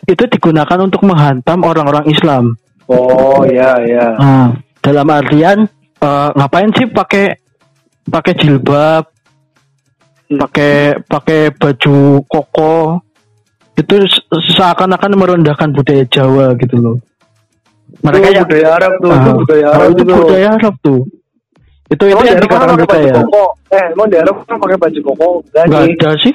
itu 0.06 0.24
digunakan 0.30 0.78
untuk 0.78 1.02
menghantam 1.02 1.66
orang-orang 1.66 2.06
Islam. 2.06 2.54
Oh 2.86 3.42
ya 3.44 3.76
ya. 3.82 4.06
Nah, 4.16 4.48
dalam 4.80 5.08
artian 5.10 5.66
eh, 5.98 6.28
ngapain 6.38 6.70
sih 6.76 6.86
pakai 6.88 7.47
pakai 8.08 8.32
jilbab, 8.34 9.04
pakai 10.28 10.74
pakai 11.02 11.40
baju 11.50 11.96
koko 12.24 13.00
itu 13.74 13.94
se- 14.04 14.26
seakan-akan 14.52 15.14
merendahkan 15.14 15.70
budaya 15.70 16.04
Jawa 16.04 16.52
gitu 16.58 16.76
loh. 16.76 16.96
Mereka 18.02 18.26
itu 18.26 18.34
yang 18.34 18.44
budaya 18.44 18.68
Arab 18.74 18.92
tuh, 18.98 19.08
itu 19.08 19.28
Ah, 19.30 19.34
budaya 19.34 19.66
Arab 19.70 19.88
itu 19.88 20.02
itu. 20.02 20.12
budaya 20.14 20.48
Arab 20.52 20.74
tuh. 20.80 21.00
Itu 21.88 22.04
itu 22.04 22.12
Emang 22.12 22.26
yang 22.26 22.36
dikatakan 22.36 22.66
kan 22.68 22.76
mereka 22.76 22.96
ya. 23.00 23.14
koko. 23.16 23.44
Eh, 23.68 23.84
emang 23.92 24.06
di 24.06 24.16
Arab 24.20 24.34
kan 24.44 24.56
pakai 24.58 24.76
baju 24.76 24.98
koko? 25.02 25.28
Sih. 25.46 25.60
ada 25.64 26.10
sih. 26.20 26.34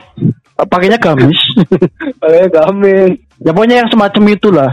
Pakainya 0.54 0.98
gamis. 0.98 1.40
Pakai 2.22 2.46
gamis. 2.48 3.10
ya 3.38 3.52
pokoknya 3.52 3.76
yang 3.84 3.90
semacam 3.90 4.24
itulah. 4.30 4.70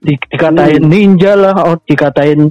Di, 0.00 0.14
dikatain 0.16 0.80
Hmm. 0.80 0.90
ninja 0.90 1.32
lah, 1.34 1.54
oh, 1.64 1.76
dikatain 1.82 2.50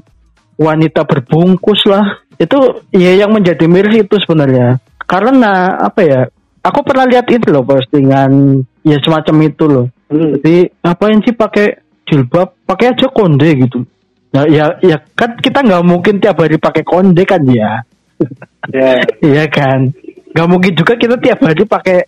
wanita 0.55 1.01
berbungkus 1.03 1.81
lah. 1.85 2.03
Itu 2.39 2.87
ya 2.95 3.19
yang 3.19 3.35
menjadi 3.35 3.67
miris 3.67 4.07
itu 4.07 4.15
sebenarnya. 4.23 4.79
Karena 5.03 5.75
apa 5.75 6.01
ya? 6.01 6.21
Aku 6.63 6.83
pernah 6.83 7.07
lihat 7.07 7.27
itu 7.27 7.51
loh 7.51 7.63
postingan 7.63 8.63
ya 8.83 8.97
semacam 9.03 9.35
itu 9.43 9.65
loh. 9.67 9.85
Hmm. 10.07 10.39
Jadi 10.39 10.71
apain 10.83 11.19
sih 11.23 11.35
pakai 11.35 11.83
jilbab? 12.07 12.55
Pakai 12.63 12.95
aja 12.95 13.07
konde 13.11 13.49
gitu. 13.53 13.83
Ya 14.31 14.45
ya 14.47 14.65
ya 14.79 14.97
kan 15.17 15.35
kita 15.41 15.65
nggak 15.65 15.83
mungkin 15.83 16.21
tiap 16.21 16.39
hari 16.39 16.55
pakai 16.55 16.83
konde 16.87 17.23
kan 17.27 17.43
ya. 17.45 17.83
Ya. 18.69 19.01
Iya 19.23 19.49
kan. 19.49 19.89
Gak 20.35 20.45
mungkin 20.45 20.77
juga 20.77 20.93
kita 20.93 21.17
tiap 21.17 21.41
hari 21.41 21.65
pakai 21.65 22.05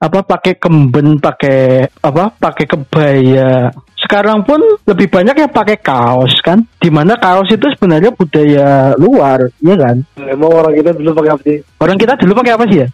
apa 0.00 0.24
pakai 0.24 0.56
kemben, 0.56 1.20
pakai 1.20 1.84
apa 2.00 2.32
pakai 2.32 2.64
kebaya. 2.64 3.68
Sekarang 4.00 4.42
pun 4.48 4.56
lebih 4.88 5.12
banyak 5.12 5.36
yang 5.36 5.52
pakai 5.52 5.76
kaos 5.76 6.32
kan. 6.40 6.64
Di 6.80 6.88
mana 6.88 7.20
kaos 7.20 7.52
itu 7.52 7.68
sebenarnya 7.76 8.08
budaya 8.16 8.96
luar, 8.96 9.44
iya 9.60 9.76
kan. 9.76 9.96
Emang 10.24 10.50
orang 10.56 10.72
kita 10.72 10.96
dulu 10.96 11.12
pakai 11.20 11.30
apa 11.36 11.42
sih? 11.44 11.58
Orang 11.84 11.96
kita 12.00 12.12
dulu 12.16 12.32
pakai 12.40 12.52
apa 12.56 12.64
sih 12.72 12.78
ya? 12.80 12.88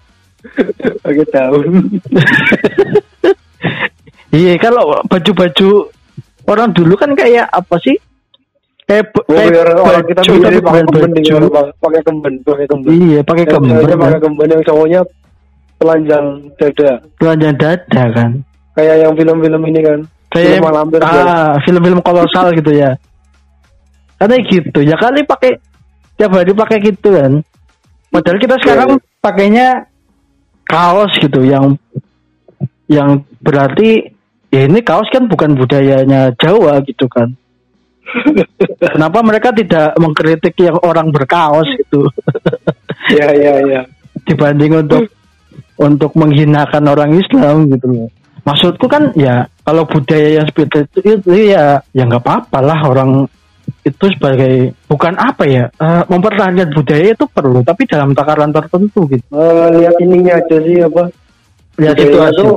Pakai 1.07 1.25
daun. 1.31 1.65
Iya 4.37 4.59
kalau 4.61 5.01
baju-baju 5.09 5.89
orang 6.45 6.69
dulu 6.77 6.93
kan 6.99 7.15
kayak 7.17 7.49
apa 7.49 7.79
sih? 7.81 7.97
Kayak, 8.85 9.17
Oh, 9.17 9.33
kayak 9.33 9.81
orang 9.81 10.05
kita 10.05 10.21
baju 10.23 10.35
tapi 10.45 10.61
pakai 10.61 10.83
kemben 10.85 11.11
pakai 11.81 12.01
kemben, 12.05 12.35
pakai 12.45 12.67
kemben. 12.69 12.91
Iya 12.93 13.21
pakai 13.25 13.45
kemben. 13.49 13.75
ceweknya 13.81 13.97
pakai 13.97 14.13
kan. 14.13 14.25
kemben 14.29 14.49
yang 14.53 14.63
cowoknya 14.67 15.01
telanjang 15.77 16.27
dada. 16.57 16.91
Telanjang 17.21 17.55
dada 17.57 18.03
kan. 18.13 18.31
Kayak 18.77 18.97
yang 19.07 19.13
film-film 19.17 19.63
ini 19.69 19.81
kan. 19.85 20.01
kayak 20.27 20.59
Film 20.59 20.91
kan. 21.01 21.25
ah, 21.25 21.53
film-film 21.65 22.01
kolosal 22.03 22.51
gitu 22.53 22.75
ya 22.75 22.99
karena 24.17 24.37
gitu 24.49 24.81
ya 24.81 24.97
kali 24.97 25.23
pakai 25.29 25.61
tiap 26.17 26.33
hari 26.33 26.53
pakai 26.57 26.79
gitu 26.81 27.13
kan 27.13 27.45
padahal 28.09 28.39
kita 28.41 28.57
sekarang 28.65 28.91
pakainya 29.21 29.85
kaos 30.65 31.13
gitu 31.21 31.45
yang 31.45 31.77
yang 32.89 33.23
berarti 33.45 34.09
ya 34.49 34.65
ini 34.65 34.81
kaos 34.81 35.07
kan 35.13 35.29
bukan 35.29 35.53
budayanya 35.53 36.33
Jawa 36.41 36.81
gitu 36.89 37.05
kan 37.13 37.37
kenapa 38.97 39.21
mereka 39.21 39.53
tidak 39.53 39.93
mengkritik 40.01 40.57
yang 40.57 40.81
orang 40.81 41.13
berkaos 41.13 41.69
gitu 41.77 42.09
Iya, 43.07 43.29
iya, 43.39 43.55
iya. 43.63 43.81
dibanding 44.27 44.83
untuk 44.83 45.07
untuk 45.77 46.13
menghinakan 46.17 46.85
orang 46.89 47.17
Islam 47.17 47.69
gitu 47.73 47.87
loh. 47.89 48.09
Maksudku 48.47 48.87
kan 48.87 49.11
ya 49.19 49.51
kalau 49.67 49.83
budaya 49.85 50.39
yang 50.39 50.47
seperti 50.47 50.87
itu, 50.87 51.19
itu 51.19 51.51
ya 51.51 51.83
ya 51.91 52.03
nggak 52.07 52.23
apa-apa 52.23 52.59
lah 52.63 52.79
orang 52.87 53.27
itu 53.83 54.07
sebagai 54.15 54.71
bukan 54.87 55.19
apa 55.19 55.43
ya 55.43 55.65
eh, 55.67 56.03
mempertahankan 56.07 56.71
budaya 56.71 57.11
itu 57.11 57.27
perlu 57.27 57.67
tapi 57.67 57.83
dalam 57.91 58.15
takaran 58.15 58.55
tertentu 58.55 59.11
gitu. 59.11 59.27
Eh, 59.35 59.67
lihat 59.83 59.97
ininya 59.99 60.39
aja 60.39 60.57
sih 60.63 60.79
apa? 60.79 61.11
Lihat 61.83 61.97
budaya 61.99 62.31
tuh 62.33 62.53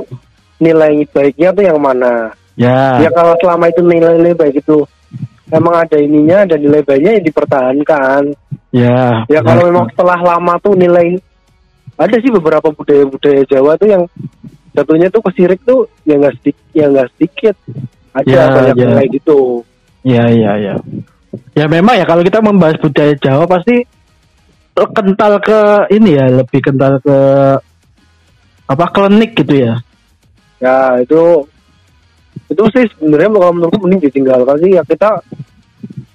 nilai 0.62 0.94
baiknya 1.10 1.48
tuh 1.50 1.64
yang 1.66 1.80
mana? 1.82 2.30
Ya, 2.54 3.00
Ya 3.00 3.10
kalau 3.10 3.34
selama 3.40 3.72
itu 3.72 3.80
nilai-nilai 3.82 4.36
baik 4.36 4.60
itu 4.62 4.84
emang 5.50 5.74
ada 5.74 5.96
ininya 5.98 6.46
dan 6.46 6.58
nilai 6.62 6.82
baiknya 6.86 7.18
ya 7.18 7.22
dipertahankan. 7.24 8.22
ya. 8.70 9.26
Ya 9.26 9.40
kalau 9.42 9.66
memang 9.66 9.90
setelah 9.90 10.18
lama 10.22 10.54
tuh 10.62 10.78
nilai 10.78 11.18
ada 12.00 12.16
sih 12.16 12.32
beberapa 12.32 12.72
budaya-budaya 12.72 13.44
Jawa 13.44 13.76
tuh 13.76 13.88
yang 13.92 14.02
jatuhnya 14.72 15.12
tuh 15.12 15.20
kesirik 15.28 15.60
tuh 15.68 15.84
ya 16.08 16.16
nggak 16.16 16.40
sedikit, 16.40 16.64
ya 16.72 16.86
nggak 16.88 17.08
sedikit. 17.16 17.56
Ada 18.16 18.26
Ya, 18.26 18.42
banyak 18.48 18.74
ya. 18.80 18.88
kayak 18.96 19.10
gitu. 19.20 19.38
Ya, 20.02 20.24
ya, 20.32 20.52
ya. 20.56 20.74
Ya 21.54 21.64
memang 21.68 21.94
ya 22.00 22.08
kalau 22.08 22.24
kita 22.24 22.40
membahas 22.40 22.80
budaya 22.80 23.12
Jawa 23.20 23.44
pasti 23.44 23.84
kental 24.74 25.38
ke 25.44 25.60
ini 25.92 26.16
ya, 26.16 26.26
lebih 26.32 26.58
kental 26.64 26.96
ke 27.04 27.16
apa 28.64 28.84
klinik 28.90 29.36
gitu 29.36 29.54
ya. 29.60 29.74
Ya 30.58 30.96
itu 31.02 31.44
itu 32.50 32.64
sih 32.74 32.84
sebenarnya 32.98 33.30
kalau 33.30 33.52
menurutku 33.54 33.78
mending 33.82 34.02
ditinggalkan 34.10 34.56
sih 34.58 34.70
ya 34.74 34.82
kita 34.82 35.22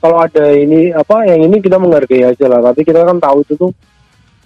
kalau 0.04 0.18
ada 0.20 0.52
ini 0.52 0.92
apa 0.92 1.24
yang 1.28 1.48
ini 1.48 1.64
kita 1.64 1.80
menghargai 1.80 2.28
aja 2.28 2.46
lah 2.52 2.60
tapi 2.72 2.84
kita 2.84 3.08
kan 3.08 3.18
tahu 3.20 3.42
itu 3.48 3.54
tuh 3.56 3.72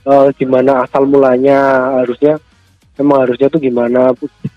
eh, 0.10 0.28
gimana 0.34 0.84
asal 0.84 1.06
mulanya 1.06 1.60
harusnya 1.98 2.42
emang 2.96 3.24
harusnya 3.24 3.48
tuh 3.48 3.62
gimana 3.62 4.12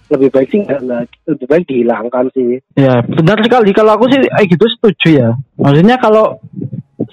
lebih 0.09 0.29
baik 0.29 0.49
sih 0.49 0.61
nggak 0.61 0.81
nggak- 0.83 1.15
lebih 1.29 1.47
baik 1.47 1.65
dihilangkan 1.65 2.27
sih 2.33 2.59
Ya, 2.75 3.01
benar 3.01 3.39
sekali. 3.39 3.71
Kalau 3.71 3.95
aku 3.95 4.09
sih 4.09 4.19
eh 4.19 4.45
gitu 4.45 4.65
setuju 4.67 5.09
ya. 5.15 5.31
Maksudnya 5.55 5.97
kalau 5.97 6.41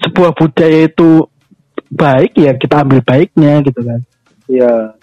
sebuah 0.00 0.32
budaya 0.32 0.84
itu 0.84 1.28
baik 1.88 2.32
ya 2.34 2.52
kita 2.54 2.82
ambil 2.82 3.00
baiknya 3.00 3.60
gitu 3.62 3.80
kan. 3.80 4.00
ya 4.48 4.94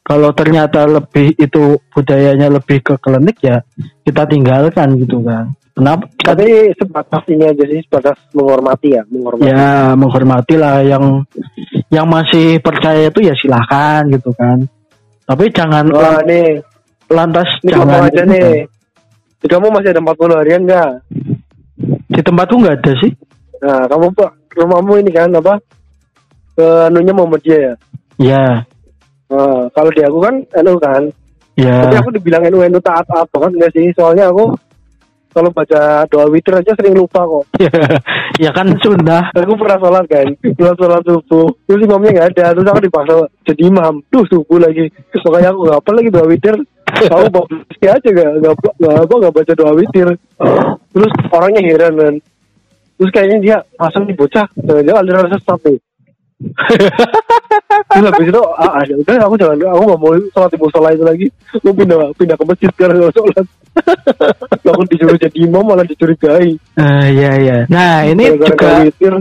Kalau 0.00 0.32
ternyata 0.32 0.88
lebih 0.88 1.36
itu 1.36 1.78
budayanya 1.92 2.50
lebih 2.50 2.82
ke 2.82 2.94
klinik 2.96 3.38
ya 3.40 3.62
kita 4.02 4.26
tinggalkan 4.26 4.98
gitu 4.98 5.22
kan. 5.22 5.54
Kenapa? 5.80 6.04
tapi 6.20 6.46
sebatas 6.76 7.22
ini 7.32 7.44
aja 7.48 7.64
sih 7.64 7.80
sebatas 7.88 8.16
menghormati 8.36 8.88
ya 8.92 9.02
menghormati 9.08 9.48
Ya 9.48 9.96
menghormati 9.96 10.54
lah 10.60 10.84
yang 10.84 11.24
yang 11.88 12.06
masih 12.06 12.60
percaya 12.60 13.08
itu 13.08 13.24
ya 13.24 13.32
silahkan 13.34 14.04
gitu 14.12 14.30
kan. 14.36 14.68
Tapi 15.24 15.48
jangan 15.50 15.88
wah 15.90 16.20
nih 16.28 16.60
lantas 17.10 17.48
ini 17.64 17.72
jangan 17.72 18.06
aja 18.06 18.22
nih 18.28 18.68
di 19.40 19.46
kamu 19.48 19.72
masih 19.72 19.90
ada 19.96 20.04
40 20.04 20.40
harian 20.44 20.62
nggak 20.68 20.90
di 22.12 22.20
tempatku 22.20 22.60
nggak 22.60 22.76
ada 22.84 22.92
sih. 23.00 23.12
nah 23.60 23.84
kamu 23.88 24.12
pak 24.16 24.32
rumahmu 24.56 25.04
ini 25.04 25.10
kan 25.12 25.28
apa 25.36 25.60
ke 26.56 26.66
anunya 26.88 27.12
Muhammadiyah 27.12 27.60
ya 27.60 27.74
Ya, 28.20 28.68
Nah, 29.30 29.70
kalau 29.70 29.88
di 29.94 30.02
aku 30.02 30.18
kan 30.18 30.34
NU 30.60 30.74
kan 30.82 31.06
ya. 31.54 31.86
Tapi 31.86 31.96
aku 32.02 32.10
dibilang 32.18 32.42
NU 32.50 32.66
NU 32.66 32.82
taat 32.82 33.06
taat 33.06 33.30
banget 33.30 33.50
enggak 33.56 33.72
sih? 33.78 33.86
Soalnya 33.94 34.26
aku 34.28 34.52
kalau 35.30 35.50
baca 35.54 36.04
doa 36.10 36.26
witir 36.28 36.54
aja 36.54 36.74
sering 36.74 36.98
lupa 36.98 37.22
kok. 37.22 37.44
ya 38.44 38.50
kan 38.50 38.66
sunnah. 38.82 39.30
Aku 39.34 39.54
pernah 39.54 39.78
sholat 39.78 40.04
kan, 40.10 40.26
pernah 40.42 40.74
sholat 40.74 41.02
subuh. 41.06 41.48
Terus 41.66 41.86
imamnya 41.86 42.10
nggak 42.18 42.28
ada, 42.34 42.46
terus 42.54 42.68
aku 42.68 42.80
dipaksa 42.82 43.14
jadi 43.46 43.62
imam. 43.70 43.94
Tuh 44.10 44.24
subuh 44.26 44.58
lagi. 44.58 44.90
Makanya 45.14 45.48
aku 45.54 45.60
nggak 45.66 45.80
apa 45.80 45.90
lagi 45.94 46.08
doa 46.10 46.26
witir. 46.26 46.56
Aku 46.90 47.26
baca 47.30 47.86
aja 47.86 48.08
nggak 48.10 48.30
nggak 48.42 48.54
nggak 48.82 48.94
apa 49.06 49.14
nggak 49.14 49.34
baca 49.34 49.52
doa 49.54 49.72
witir. 49.78 50.08
Terus 50.90 51.12
orangnya 51.30 51.62
heran 51.62 51.94
kan. 51.94 52.14
Terus 53.00 53.10
kayaknya 53.16 53.38
dia 53.40 53.56
pasang 53.80 54.04
di 54.04 54.12
bocah, 54.12 54.44
dia 54.58 54.92
aliran 54.92 55.30
sesat 55.32 55.60
nih. 55.64 55.78
Terus 57.90 58.06
habis 58.06 58.26
itu, 58.30 58.42
ah, 58.54 58.70
ah, 58.70 58.82
udah 58.86 59.14
aku 59.26 59.34
jangan, 59.34 59.56
aku 59.66 59.82
nggak 59.82 60.00
mau 60.00 60.12
sholat 60.30 60.50
di 60.54 60.58
musola 60.62 60.88
itu 60.94 61.02
lagi. 61.02 61.26
Aku 61.58 61.74
pindah 61.74 61.98
pindah 62.14 62.36
ke 62.38 62.44
masjid 62.46 62.68
sekarang 62.70 62.96
nggak 63.02 63.14
sholat. 63.18 63.46
aku 64.70 64.82
disuruh 64.86 65.18
jadi 65.18 65.38
imam 65.42 65.62
malah 65.66 65.82
dicurigai. 65.82 66.54
Eh, 66.54 67.06
ya 67.18 67.32
ya. 67.42 67.58
Nah 67.66 68.06
ini 68.06 68.30
juga 68.38 68.54
doa 68.54 68.86
witir. 68.86 69.14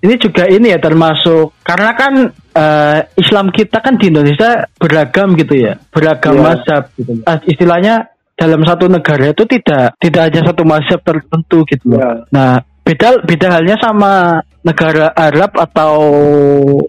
ini 0.00 0.14
juga 0.16 0.44
ini 0.48 0.72
ya 0.72 0.80
termasuk 0.80 1.60
karena 1.60 1.92
kan 1.92 2.12
eh, 2.56 2.98
Islam 3.16 3.52
kita 3.52 3.80
kan 3.80 3.96
di 3.96 4.08
Indonesia 4.12 4.68
beragam 4.76 5.36
gitu 5.36 5.54
ya, 5.56 5.76
beragam 5.88 6.36
Iya. 6.36 6.44
mazhab 6.44 6.82
gitu. 6.96 7.12
Eh, 7.24 7.38
istilahnya 7.48 8.08
dalam 8.36 8.64
satu 8.64 8.88
negara 8.88 9.32
itu 9.36 9.44
tidak 9.44 9.96
tidak 10.00 10.22
hanya 10.28 10.40
satu 10.48 10.62
mazhab 10.64 11.00
tertentu 11.04 11.64
gitu 11.68 11.84
loh. 11.92 12.00
Iya. 12.00 12.12
Nah 12.32 12.52
beda 12.90 13.22
beda 13.22 13.46
halnya 13.54 13.78
sama 13.78 14.42
negara 14.60 15.14
Arab 15.14 15.54
atau 15.54 15.94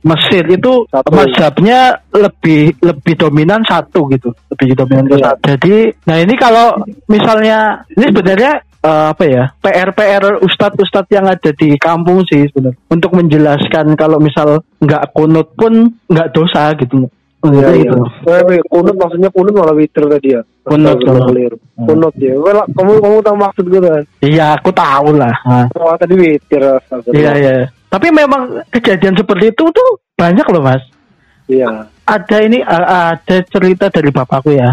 Mesir 0.02 0.44
itu 0.50 0.84
Satu. 0.90 1.08
mazhabnya 1.14 2.02
lebih 2.12 2.74
lebih 2.82 3.14
dominan 3.16 3.62
satu 3.64 4.10
gitu, 4.12 4.34
lebih 4.52 4.76
dominan 4.76 5.06
ke 5.08 5.16
Iya. 5.16 5.26
satu. 5.30 5.42
Jadi, 5.56 5.76
nah 6.04 6.18
ini 6.20 6.34
kalau 6.36 6.68
misalnya 7.08 7.86
ini 7.96 8.06
sebenarnya 8.12 8.54
eh, 8.82 9.06
apa 9.14 9.24
ya 9.24 9.44
PR 9.62 9.90
PR 9.94 10.24
ustadz 10.42 10.82
ustadz 10.82 11.14
yang 11.14 11.30
ada 11.30 11.54
di 11.54 11.78
kampung 11.78 12.26
sih 12.26 12.50
sebenarnya 12.50 12.82
untuk 12.90 13.12
menjelaskan 13.14 13.94
kalau 13.94 14.18
misal 14.18 14.60
nggak 14.82 15.14
kunut 15.14 15.54
pun 15.54 15.96
nggak 16.10 16.34
dosa 16.34 16.74
gitu 16.76 17.06
Maksudnya 17.42 17.74
Iya, 17.74 17.82
gitu. 17.82 17.98
iya. 18.30 18.38
Eh, 18.54 18.62
kunut 18.70 18.96
maksudnya 18.96 19.30
kunut 19.34 19.54
malah 19.58 19.74
witir 19.74 20.06
tadi 20.06 20.38
ya. 20.38 20.42
Kunut, 20.62 20.98
keliru. 21.02 21.58
Hmm. 21.74 21.88
Kunut 21.90 22.14
ya. 22.16 22.34
Well, 22.38 22.62
kamu 22.70 22.92
kamu 23.02 23.18
tahu 23.20 23.36
maksud 23.36 23.66
gue 23.66 23.82
kan? 23.82 24.04
Iya, 24.22 24.46
aku 24.56 24.70
tahu 24.70 25.10
lah. 25.18 25.34
Nah, 25.42 25.66
Oh, 25.74 25.98
tadi 25.98 26.14
witir. 26.14 26.62
Iya, 27.10 27.32
iya. 27.34 27.54
Tapi 27.90 28.08
memang 28.14 28.62
kejadian 28.70 29.18
seperti 29.18 29.50
itu 29.50 29.64
tuh 29.68 29.90
banyak 30.14 30.46
loh, 30.48 30.62
Mas. 30.62 30.86
Iya. 31.50 31.90
Ada 32.06 32.38
ini 32.46 32.62
ada 32.62 33.36
cerita 33.50 33.90
dari 33.90 34.14
bapakku 34.14 34.54
ya. 34.54 34.70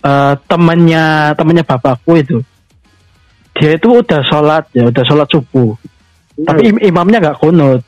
Eh 0.00 0.34
temannya 0.48 1.36
temannya 1.36 1.64
bapakku 1.64 2.16
itu. 2.16 2.38
Dia 3.54 3.76
itu 3.76 3.88
udah 4.00 4.20
sholat 4.24 4.66
ya, 4.72 4.88
udah 4.88 5.04
sholat 5.04 5.28
subuh. 5.28 5.76
Tapi 6.34 6.74
im- 6.74 6.82
imamnya 6.82 7.22
nggak 7.22 7.38
kunut. 7.38 7.80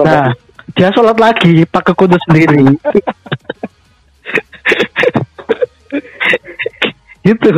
Nah, 0.00 0.30
dia 0.72 0.88
sholat 0.90 1.16
lagi 1.16 1.62
pakai 1.66 1.92
kunut 1.92 2.20
sendiri. 2.24 2.56
gitu. 7.22 7.50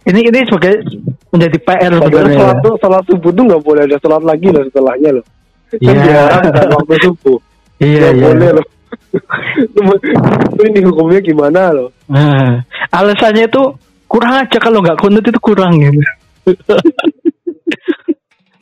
Ini 0.00 0.20
ini 0.26 0.38
sebagai 0.48 0.74
menjadi 1.30 1.58
PR 1.60 1.92
sebenarnya. 1.94 2.36
sholat 2.40 2.56
tuh 2.60 2.74
sholat 2.80 3.02
subuh 3.06 3.30
tuh 3.30 3.44
nggak 3.46 3.62
boleh 3.62 3.82
ada 3.84 3.96
sholat 4.00 4.22
lagi 4.24 4.48
loh 4.50 4.62
setelahnya 4.66 5.10
loh. 5.20 5.24
Kan 5.70 5.78
Iya. 5.78 6.02
diharamkan 6.02 6.66
waktu 6.74 6.94
subuh. 7.04 7.38
Iya, 7.78 7.98
Nggak 8.00 8.14
iya. 8.16 8.22
boleh 8.24 8.48
loh. 8.58 8.66
ini 10.66 10.80
hukumnya 10.82 11.20
gimana 11.22 11.70
loh? 11.70 11.88
Nah, 12.10 12.58
alasannya 12.90 13.46
itu 13.46 13.62
kurang 14.10 14.34
aja 14.42 14.58
kalau 14.58 14.82
nggak 14.82 14.98
kunut 14.98 15.22
itu 15.22 15.38
kurang 15.38 15.78
gitu. 15.78 16.00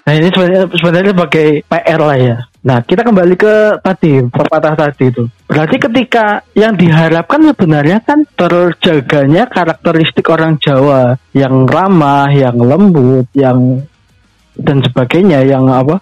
nah 0.08 0.16
ini 0.16 0.32
sebenarnya 0.32 0.72
sebenarnya 0.72 1.12
sebagai 1.12 1.48
PR 1.68 2.00
lah 2.00 2.16
ya. 2.16 2.36
Nah 2.64 2.80
kita 2.80 3.04
kembali 3.04 3.36
ke 3.36 3.76
tadi 3.84 4.24
pepatah 4.24 4.72
tadi 4.72 5.12
itu. 5.12 5.28
Berarti 5.44 5.76
ketika 5.76 6.40
yang 6.56 6.72
diharapkan 6.80 7.44
sebenarnya 7.52 8.00
kan 8.00 8.24
terjaganya 8.32 9.44
karakteristik 9.52 10.24
orang 10.32 10.56
Jawa 10.56 11.20
yang 11.36 11.68
ramah, 11.68 12.32
yang 12.32 12.56
lembut, 12.56 13.28
yang 13.36 13.84
dan 14.56 14.80
sebagainya, 14.80 15.44
yang 15.44 15.68
apa 15.68 16.00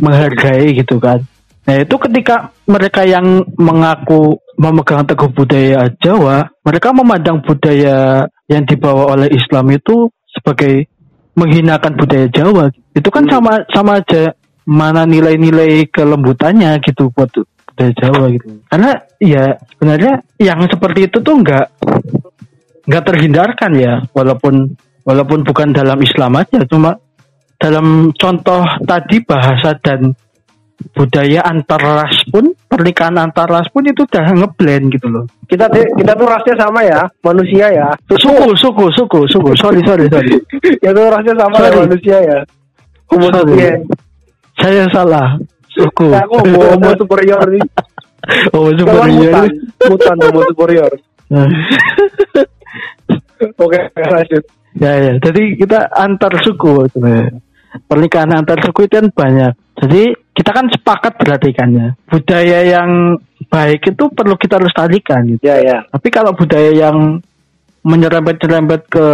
menghargai 0.00 0.72
gitu 0.80 0.96
kan. 0.96 1.20
Nah 1.68 1.84
itu 1.84 2.00
ketika 2.00 2.48
mereka 2.64 3.04
yang 3.04 3.44
mengaku 3.60 4.40
memegang 4.56 5.04
teguh 5.04 5.28
budaya 5.36 5.92
Jawa, 6.00 6.48
mereka 6.64 6.96
memandang 6.96 7.44
budaya 7.44 8.24
yang 8.48 8.64
dibawa 8.64 9.12
oleh 9.20 9.28
Islam 9.36 9.68
itu 9.68 10.08
sebagai 10.32 10.88
menghinakan 11.34 11.92
budaya 11.98 12.26
Jawa. 12.30 12.70
Itu 12.94 13.10
kan 13.10 13.26
Hmm. 13.26 13.32
sama 13.38 13.52
sama 13.74 13.92
aja 14.00 14.34
mana 14.64 15.04
nilai-nilai 15.04 15.90
kelembutannya 15.92 16.80
gitu 16.82 17.10
buat 17.12 17.30
budaya 17.34 17.92
Jawa 18.00 18.24
gitu. 18.32 18.46
Karena 18.70 18.90
ya 19.20 19.44
sebenarnya 19.74 20.22
yang 20.40 20.62
seperti 20.70 21.10
itu 21.10 21.18
tuh 21.20 21.34
nggak 21.42 21.66
nggak 22.84 23.04
terhindarkan 23.04 23.72
ya, 23.76 23.94
walaupun 24.12 24.76
walaupun 25.04 25.44
bukan 25.44 25.72
dalam 25.72 26.00
Islam 26.00 26.36
aja, 26.40 26.64
cuma 26.68 26.96
dalam 27.60 28.12
contoh 28.16 28.64
tadi 28.84 29.24
bahasa 29.24 29.76
dan 29.80 30.12
budaya 30.94 31.40
antar 31.46 31.78
ras 31.78 32.14
pun 32.30 32.50
pernikahan 32.66 33.14
antar 33.18 33.46
ras 33.46 33.66
pun 33.70 33.86
itu 33.86 34.02
udah 34.06 34.24
ngeblend 34.34 34.90
gitu 34.94 35.06
loh. 35.10 35.24
Kita 35.46 35.70
tuh- 35.70 35.90
kita 35.98 36.12
tuh 36.14 36.26
rasnya 36.26 36.54
sama 36.58 36.80
ya, 36.82 37.00
manusia 37.22 37.66
ya. 37.70 37.88
Suku, 38.10 38.54
suku, 38.58 38.84
suku, 38.94 39.20
suku. 39.30 39.50
Sorry, 39.58 39.80
sorry, 39.86 40.06
sorry. 40.10 40.34
ya 40.84 40.90
tuh 40.90 41.06
rasnya 41.10 41.34
sama 41.38 41.56
Sorry. 41.58 41.70
ya 41.70 41.80
manusia 41.86 42.16
ya. 42.22 42.38
Homo 43.10 43.28
sapien. 43.30 43.78
Saya 44.58 44.84
salah. 44.90 45.28
Suku. 45.74 46.10
Nah, 46.10 46.22
aku 46.26 46.34
homo, 46.42 46.60
homo 46.74 46.90
superior 46.98 47.42
nih. 47.50 47.62
Kalau 48.52 48.70
superior. 48.72 49.10
mutan, 49.10 49.46
mutan 49.90 50.16
homo 50.22 50.40
superior. 50.48 50.92
Oke, 53.60 53.78
lanjut. 53.92 54.44
ya, 54.78 54.92
ya. 54.96 55.12
Jadi 55.20 55.42
kita 55.60 55.90
antar 55.92 56.32
suku 56.40 56.88
sebenarnya. 56.90 57.36
Pernikahan 57.90 58.30
antar 58.32 58.58
suku 58.62 58.86
itu 58.86 58.94
kan 59.02 59.10
banyak. 59.10 59.52
Jadi 59.74 60.14
kita 60.34 60.50
kan 60.54 60.66
sepakat 60.70 61.18
berarti 61.18 61.50
kan 61.54 61.68
ya. 61.74 61.88
Budaya 62.06 62.58
yang 62.62 63.18
baik 63.50 63.94
itu 63.94 64.04
perlu 64.10 64.34
kita 64.38 64.58
lestarikan 64.62 65.26
gitu. 65.34 65.42
Ya 65.42 65.58
ya. 65.62 65.78
Tapi 65.90 66.08
kalau 66.10 66.34
budaya 66.34 66.70
yang 66.70 67.22
menyerempet-nyerempet 67.84 68.88
ke 68.88 69.06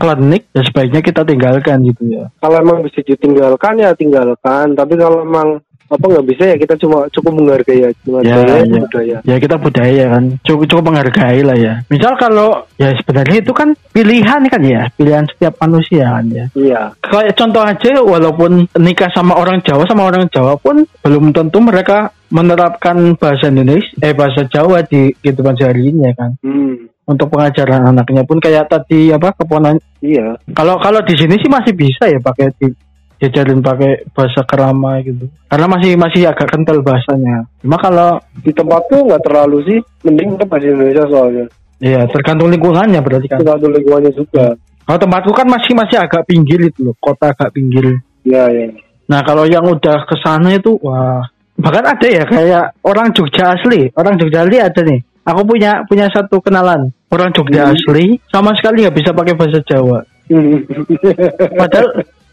klinik, 0.00 0.48
ya 0.56 0.62
sebaiknya 0.64 1.04
kita 1.04 1.20
tinggalkan 1.20 1.84
gitu 1.84 2.02
ya. 2.08 2.32
Kalau 2.40 2.56
emang 2.56 2.80
bisa 2.80 3.04
ditinggalkan 3.04 3.76
ya 3.76 3.92
tinggalkan. 3.92 4.72
Tapi 4.72 4.94
kalau 4.96 5.20
emang 5.20 5.60
apa 5.86 6.04
nggak 6.04 6.26
bisa 6.26 6.42
ya 6.50 6.56
kita 6.58 6.74
cuma 6.82 7.06
cukup 7.14 7.32
menghargai 7.38 7.78
ya, 7.86 7.90
menghargai 8.06 8.66
ya. 8.66 8.80
budaya. 8.82 9.16
Ya 9.22 9.36
kita 9.38 9.56
budaya 9.58 10.04
kan, 10.10 10.24
cukup 10.42 10.64
cukup 10.66 10.84
menghargai 10.90 11.40
lah 11.46 11.56
ya. 11.56 11.74
Misal 11.86 12.18
kalau 12.18 12.66
ya 12.76 12.90
sebenarnya 12.98 13.38
itu 13.42 13.52
kan 13.54 13.74
pilihan 13.94 14.42
kan 14.50 14.62
ya, 14.62 14.90
pilihan 14.98 15.24
setiap 15.30 15.54
manusia 15.62 16.10
kan 16.10 16.26
ya. 16.30 16.46
Iya. 16.58 16.82
Kayak 16.98 17.36
contoh 17.38 17.62
aja, 17.62 17.92
walaupun 18.02 18.50
nikah 18.82 19.10
sama 19.14 19.38
orang 19.38 19.62
Jawa 19.62 19.86
sama 19.86 20.10
orang 20.10 20.26
Jawa 20.30 20.58
pun 20.58 20.82
belum 21.06 21.30
tentu 21.30 21.62
mereka 21.62 22.10
menerapkan 22.34 23.14
bahasa 23.14 23.48
Indonesia, 23.48 23.94
eh 24.02 24.10
bahasa 24.10 24.42
Jawa 24.50 24.82
di 24.82 25.14
kehidupan 25.22 25.54
sehari-harinya 25.54 26.10
kan. 26.18 26.30
Hmm. 26.42 26.90
Untuk 27.06 27.30
pengajaran 27.30 27.86
anaknya 27.86 28.26
pun 28.26 28.42
kayak 28.42 28.66
tadi 28.66 29.14
apa 29.14 29.30
keponan 29.38 29.78
Iya. 30.06 30.38
Kalau 30.54 30.78
kalau 30.78 31.00
di 31.02 31.14
sini 31.16 31.34
sih 31.40 31.50
masih 31.50 31.72
bisa 31.74 32.06
ya 32.06 32.20
pakai 32.20 32.52
di 32.60 32.68
diajarin 33.16 33.60
pakai 33.60 34.04
bahasa 34.12 34.44
kerama 34.44 35.00
gitu. 35.00 35.26
Karena 35.48 35.66
masih 35.66 35.96
masih 35.96 36.28
agak 36.28 36.52
kental 36.52 36.80
bahasanya. 36.80 37.48
Cuma 37.60 37.76
kalau 37.76 38.20
Di 38.40 38.52
tempatku 38.52 39.08
nggak 39.08 39.22
terlalu 39.24 39.58
sih. 39.64 39.78
Mending 40.04 40.36
tetap 40.36 40.48
bahasa 40.52 40.66
Indonesia 40.68 41.04
soalnya. 41.08 41.46
ya 41.76 42.08
tergantung 42.08 42.48
lingkungannya 42.48 43.00
berarti 43.00 43.28
kan. 43.28 43.40
Tergantung 43.40 43.72
lingkungannya 43.72 44.12
juga. 44.12 44.56
Kalau 44.56 44.98
tempatku 45.02 45.32
kan 45.34 45.44
masih 45.44 45.72
masih 45.74 45.96
agak 45.98 46.24
pinggir 46.24 46.60
itu 46.62 46.86
loh, 46.86 46.96
kota 46.96 47.34
agak 47.34 47.52
pinggir. 47.52 48.00
Iya 48.22 48.44
iya. 48.48 48.66
Nah 49.06 49.20
kalau 49.22 49.44
yang 49.44 49.66
udah 49.66 50.02
ke 50.04 50.16
sana 50.18 50.54
itu 50.54 50.76
wah 50.80 51.20
bahkan 51.56 51.84
ada 51.88 52.04
ya 52.06 52.24
kayak 52.24 52.64
orang 52.84 53.10
Jogja 53.12 53.56
asli, 53.56 53.88
orang 53.96 54.14
Jogja 54.16 54.44
asli 54.44 54.60
ada 54.60 54.80
nih. 54.84 55.00
Aku 55.26 55.42
punya 55.42 55.82
punya 55.84 56.06
satu 56.06 56.38
kenalan 56.38 56.94
orang 57.10 57.34
Jogja 57.34 57.66
Hmm. 57.66 57.74
asli 57.74 58.20
sama 58.30 58.54
sekali 58.54 58.86
nggak 58.86 58.96
bisa 58.96 59.10
pakai 59.10 59.34
bahasa 59.34 59.58
Jawa. 59.64 60.00
Padahal 61.60 61.86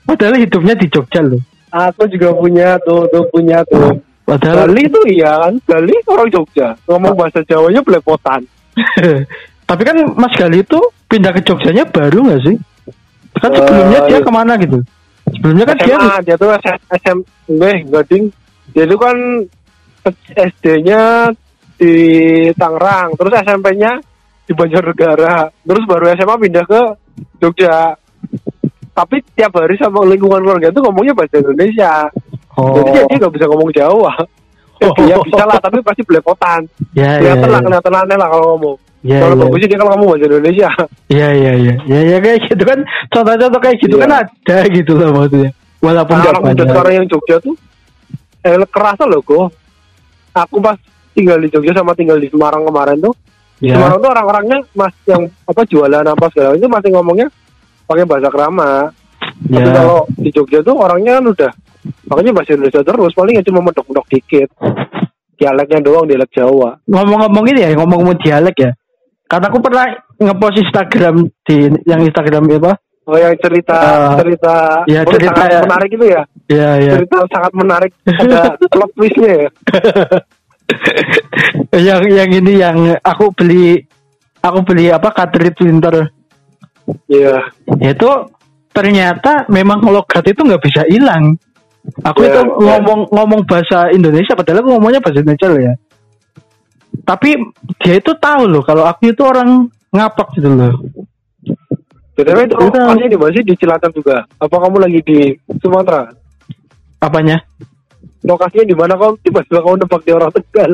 padahal 0.04 0.40
hidupnya 0.40 0.76
di 0.76 0.88
Jogja 0.92 1.22
loh. 1.24 1.42
Aku 1.74 2.06
juga 2.06 2.30
punya 2.38 2.78
tuh, 2.86 3.10
tuh 3.10 3.26
punya 3.34 3.66
tuh. 3.66 3.98
Padahal 4.24 4.70
Bali 4.72 4.88
tuh 4.88 5.04
iya 5.10 5.36
kan, 5.42 5.54
Bali 5.68 5.96
orang 6.08 6.30
Jogja. 6.32 6.78
Ngomong 6.88 7.14
bahasa 7.18 7.44
Jawanya 7.44 7.82
belepotan. 7.84 8.46
Tapi 9.68 9.82
kan 9.84 9.98
Mas 10.16 10.34
Gali 10.36 10.62
itu 10.62 10.80
pindah 11.08 11.32
ke 11.34 11.42
Jogjanya 11.44 11.88
baru 11.88 12.20
nggak 12.30 12.42
sih? 12.46 12.56
Kan 13.40 13.52
sebelumnya 13.52 14.00
Eh, 14.06 14.08
dia 14.12 14.20
ke 14.22 14.32
mana 14.32 14.54
gitu? 14.60 14.80
Sebelumnya 15.34 15.66
kan 15.66 15.78
dia 15.80 15.98
SMA, 15.98 16.16
dia 16.28 16.36
tuh 16.36 16.50
SM, 16.52 16.78
SM 16.94 17.18
gue 17.48 17.74
gading. 17.90 18.24
Dia 18.76 18.84
tuh 18.86 19.00
kan 19.00 19.18
SD-nya 20.36 21.32
di 21.80 21.96
Tangerang, 22.54 23.16
terus 23.16 23.34
SMP-nya 23.34 23.92
di 24.44 24.52
Banjarnegara, 24.52 25.48
terus 25.64 25.84
baru 25.88 26.06
SMA 26.14 26.36
pindah 26.38 26.66
ke 26.68 26.82
Jogja. 27.40 27.96
Tapi 28.94 29.26
tiap 29.34 29.52
hari 29.54 29.74
sama 29.76 30.06
lingkungan 30.06 30.38
keluarga 30.40 30.70
itu 30.70 30.80
ngomongnya 30.80 31.14
bahasa 31.14 31.42
Indonesia. 31.42 31.92
oh, 32.54 32.78
Jadi 32.78 32.90
ya 32.94 33.04
dia 33.04 33.18
nggak 33.18 33.34
bisa 33.34 33.46
ngomong 33.50 33.70
Jawa. 33.74 34.14
Ya, 34.78 34.90
Oh. 34.90 34.96
dia 35.00 35.16
bisa 35.18 35.44
lah, 35.48 35.58
tapi 35.58 35.80
pasti 35.80 36.02
belepotan. 36.04 36.68
ya 36.92 37.16
ya 37.16 37.34
Kelihatan 37.40 37.50
lah, 37.50 37.60
ya 37.60 37.66
kelihatan 37.66 37.94
aneh 37.96 38.18
lah 38.20 38.28
kalau 38.28 38.46
ngomong. 38.54 38.76
ya 39.02 39.18
kalau 39.20 39.36
ya. 39.36 39.42
bagusnya 39.42 39.68
dia 39.68 39.80
kalau 39.80 39.92
ngomong 39.96 40.08
bahasa 40.12 40.26
Indonesia. 40.28 40.70
ya 41.10 41.28
ya 41.32 41.52
ya 41.56 41.74
ya 41.84 42.00
ya 42.04 42.18
kayak 42.20 42.40
gitu 42.46 42.64
kan 42.64 42.80
contoh-contoh 43.10 43.60
kayak 43.60 43.78
gitu 43.80 43.96
Iya. 43.96 44.04
kan 44.04 44.12
ada 44.22 44.58
gitu 44.70 44.92
loh 44.94 45.10
maksudnya. 45.14 45.52
Walaupun 45.80 46.16
anak 46.16 46.34
muda 46.38 46.52
banyak. 46.54 46.68
sekarang 46.70 46.94
yang 46.94 47.08
Jogja 47.08 47.36
tuh 47.40 47.56
eh, 48.42 48.56
kerasa 48.68 49.04
loh 49.04 49.20
kok. 49.20 49.48
Aku 50.34 50.56
pas 50.60 50.78
tinggal 51.12 51.38
di 51.38 51.48
Jogja 51.48 51.72
sama 51.74 51.92
tinggal 51.94 52.18
di 52.18 52.28
Semarang 52.28 52.64
kemarin 52.64 52.98
tuh. 53.00 53.14
Ya. 53.60 53.76
Semarang 53.78 53.98
tuh 54.00 54.10
orang-orangnya 54.12 54.60
mas 54.74 54.94
yang 55.06 55.24
apa 55.44 55.62
jualan 55.64 56.04
apa 56.04 56.26
segala 56.30 56.56
itu 56.56 56.68
masih 56.68 56.90
ngomongnya 56.92 57.28
pakai 57.84 58.06
bahasa 58.06 58.28
kerama. 58.28 58.90
Tapi 59.44 59.60
Ya. 59.60 59.74
kalau 59.76 60.04
di 60.14 60.30
Jogja 60.30 60.60
tuh 60.62 60.76
orangnya 60.76 61.20
kan 61.20 61.26
udah 61.32 61.52
makanya 62.08 62.32
bahasa 62.32 62.56
Indonesia 62.56 62.80
terus 62.80 63.12
paling 63.12 63.36
ya 63.36 63.44
cuma 63.44 63.60
medok-medok 63.62 64.06
dikit. 64.08 64.50
Dialeknya 65.34 65.80
doang 65.82 66.06
dialek 66.06 66.32
Jawa. 66.32 66.78
Ngomong-ngomong 66.88 67.46
ini 67.52 67.60
ya, 67.62 67.70
ngomong-ngomong 67.76 68.20
dialek 68.22 68.56
ya. 68.56 68.72
Karena 69.26 69.50
aku 69.50 69.60
pernah 69.60 69.86
ngepost 70.16 70.62
Instagram 70.62 71.16
di 71.44 71.58
yang 71.84 72.00
Instagram 72.02 72.46
apa? 72.62 72.78
Oh 73.04 73.20
yang 73.20 73.36
cerita 73.36 73.76
Eh, 73.76 74.16
cerita 74.24 74.56
ya, 74.88 75.04
oh, 75.04 75.12
cerita 75.12 75.36
sangat 75.36 75.52
ya. 75.52 75.62
menarik 75.68 75.90
itu 75.92 76.06
ya. 76.08 76.22
Ya 76.48 76.70
ya. 76.80 76.92
Cerita 76.96 77.18
sangat 77.28 77.52
menarik 77.52 77.92
ada 78.08 78.42
plot 78.72 78.92
twistnya 78.96 79.32
ya. 79.36 79.50
yang 81.84 82.02
yang 82.08 82.30
ini 82.32 82.54
yang 82.60 82.78
aku 83.02 83.34
beli 83.36 83.84
aku 84.40 84.60
beli 84.64 84.88
apa 84.88 85.10
cartridge 85.12 85.58
printer 85.60 86.08
Iya. 87.08 87.48
itu 87.80 88.10
ternyata 88.74 89.46
memang 89.48 89.80
logat 89.86 90.26
itu 90.28 90.42
nggak 90.44 90.64
bisa 90.64 90.82
hilang. 90.90 91.38
Aku 92.04 92.24
Ya, 92.24 92.32
itu 92.32 92.40
ya. 92.42 92.80
ngomong 92.80 93.12
ngomong 93.12 93.42
bahasa 93.44 93.92
Indonesia 93.92 94.34
padahal 94.34 94.64
aku 94.64 94.70
ngomongnya 94.80 95.04
bahasa 95.04 95.20
Indonesia 95.20 95.48
loh 95.52 95.62
ya. 95.62 95.74
tapi 97.04 97.36
dia 97.84 97.98
itu 98.00 98.14
tahu 98.16 98.48
loh 98.48 98.64
kalau 98.64 98.86
aku 98.88 99.12
itu 99.12 99.20
orang 99.26 99.68
ngapak 99.92 100.30
gitu 100.38 100.48
loh 100.48 100.72
BTW 102.14 102.46
itu 102.46 102.56
lokasinya 102.56 103.10
di 103.10 103.18
mana 103.18 103.34
sih 103.34 103.42
di 103.44 103.54
Cilacap 103.58 103.92
juga? 103.98 104.22
Apa 104.38 104.56
kamu 104.62 104.78
lagi 104.78 105.00
di 105.02 105.34
Sumatera? 105.60 106.06
apanya 107.02 107.42
Lokasinya 108.24 108.64
di 108.64 108.76
mana 108.78 108.94
kok 108.96 109.20
tiba-tiba 109.20 109.60
kamu 109.60 109.76
nebak 109.84 110.02
di 110.06 110.12
orang 110.14 110.32
Tegal? 110.32 110.72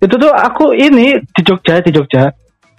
itu 0.00 0.14
tuh 0.16 0.32
aku 0.32 0.72
ini 0.72 1.20
di 1.20 1.40
Jogja 1.44 1.84
di 1.84 1.92
Jogja 1.92 2.32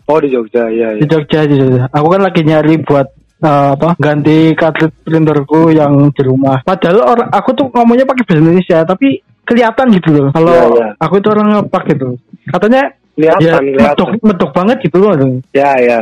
Oh 0.07 0.17
di 0.21 0.29
Jogja, 0.29 0.69
iya 0.69 0.95
di 0.95 1.03
iya. 1.03 1.09
Jogja 1.09 1.39
di 1.45 1.55
Jogja 1.59 1.85
aku 1.89 2.07
kan 2.09 2.21
lagi 2.21 2.41
nyari 2.41 2.73
buat 2.81 3.07
eh, 3.41 3.69
apa 3.75 3.89
ganti 3.97 4.53
kartu 4.53 4.89
printerku 5.03 5.69
yang 5.69 6.09
di 6.13 6.21
rumah 6.23 6.61
padahal 6.61 7.05
orang 7.05 7.29
aku 7.29 7.49
tuh 7.53 7.65
ngomongnya 7.71 8.05
pakai 8.05 8.23
bahasa 8.25 8.41
Indonesia 8.41 8.77
tapi 8.83 9.07
kelihatan 9.41 9.87
gitu 9.97 10.09
loh 10.13 10.27
kalau 10.31 10.53
Iya, 10.53 10.65
iya. 10.71 10.87
aku 10.97 11.13
itu 11.19 11.27
orang 11.29 11.47
ngapak 11.53 11.83
gitu 11.93 12.07
katanya 12.49 12.83
Kelihatan, 13.11 13.43
ya 13.43 13.55
kelihatan. 13.59 14.07
medok 14.23 14.51
banget 14.55 14.77
gitu 14.87 14.97
loh 15.03 15.11
Ya 15.51 15.71
ya. 15.77 15.99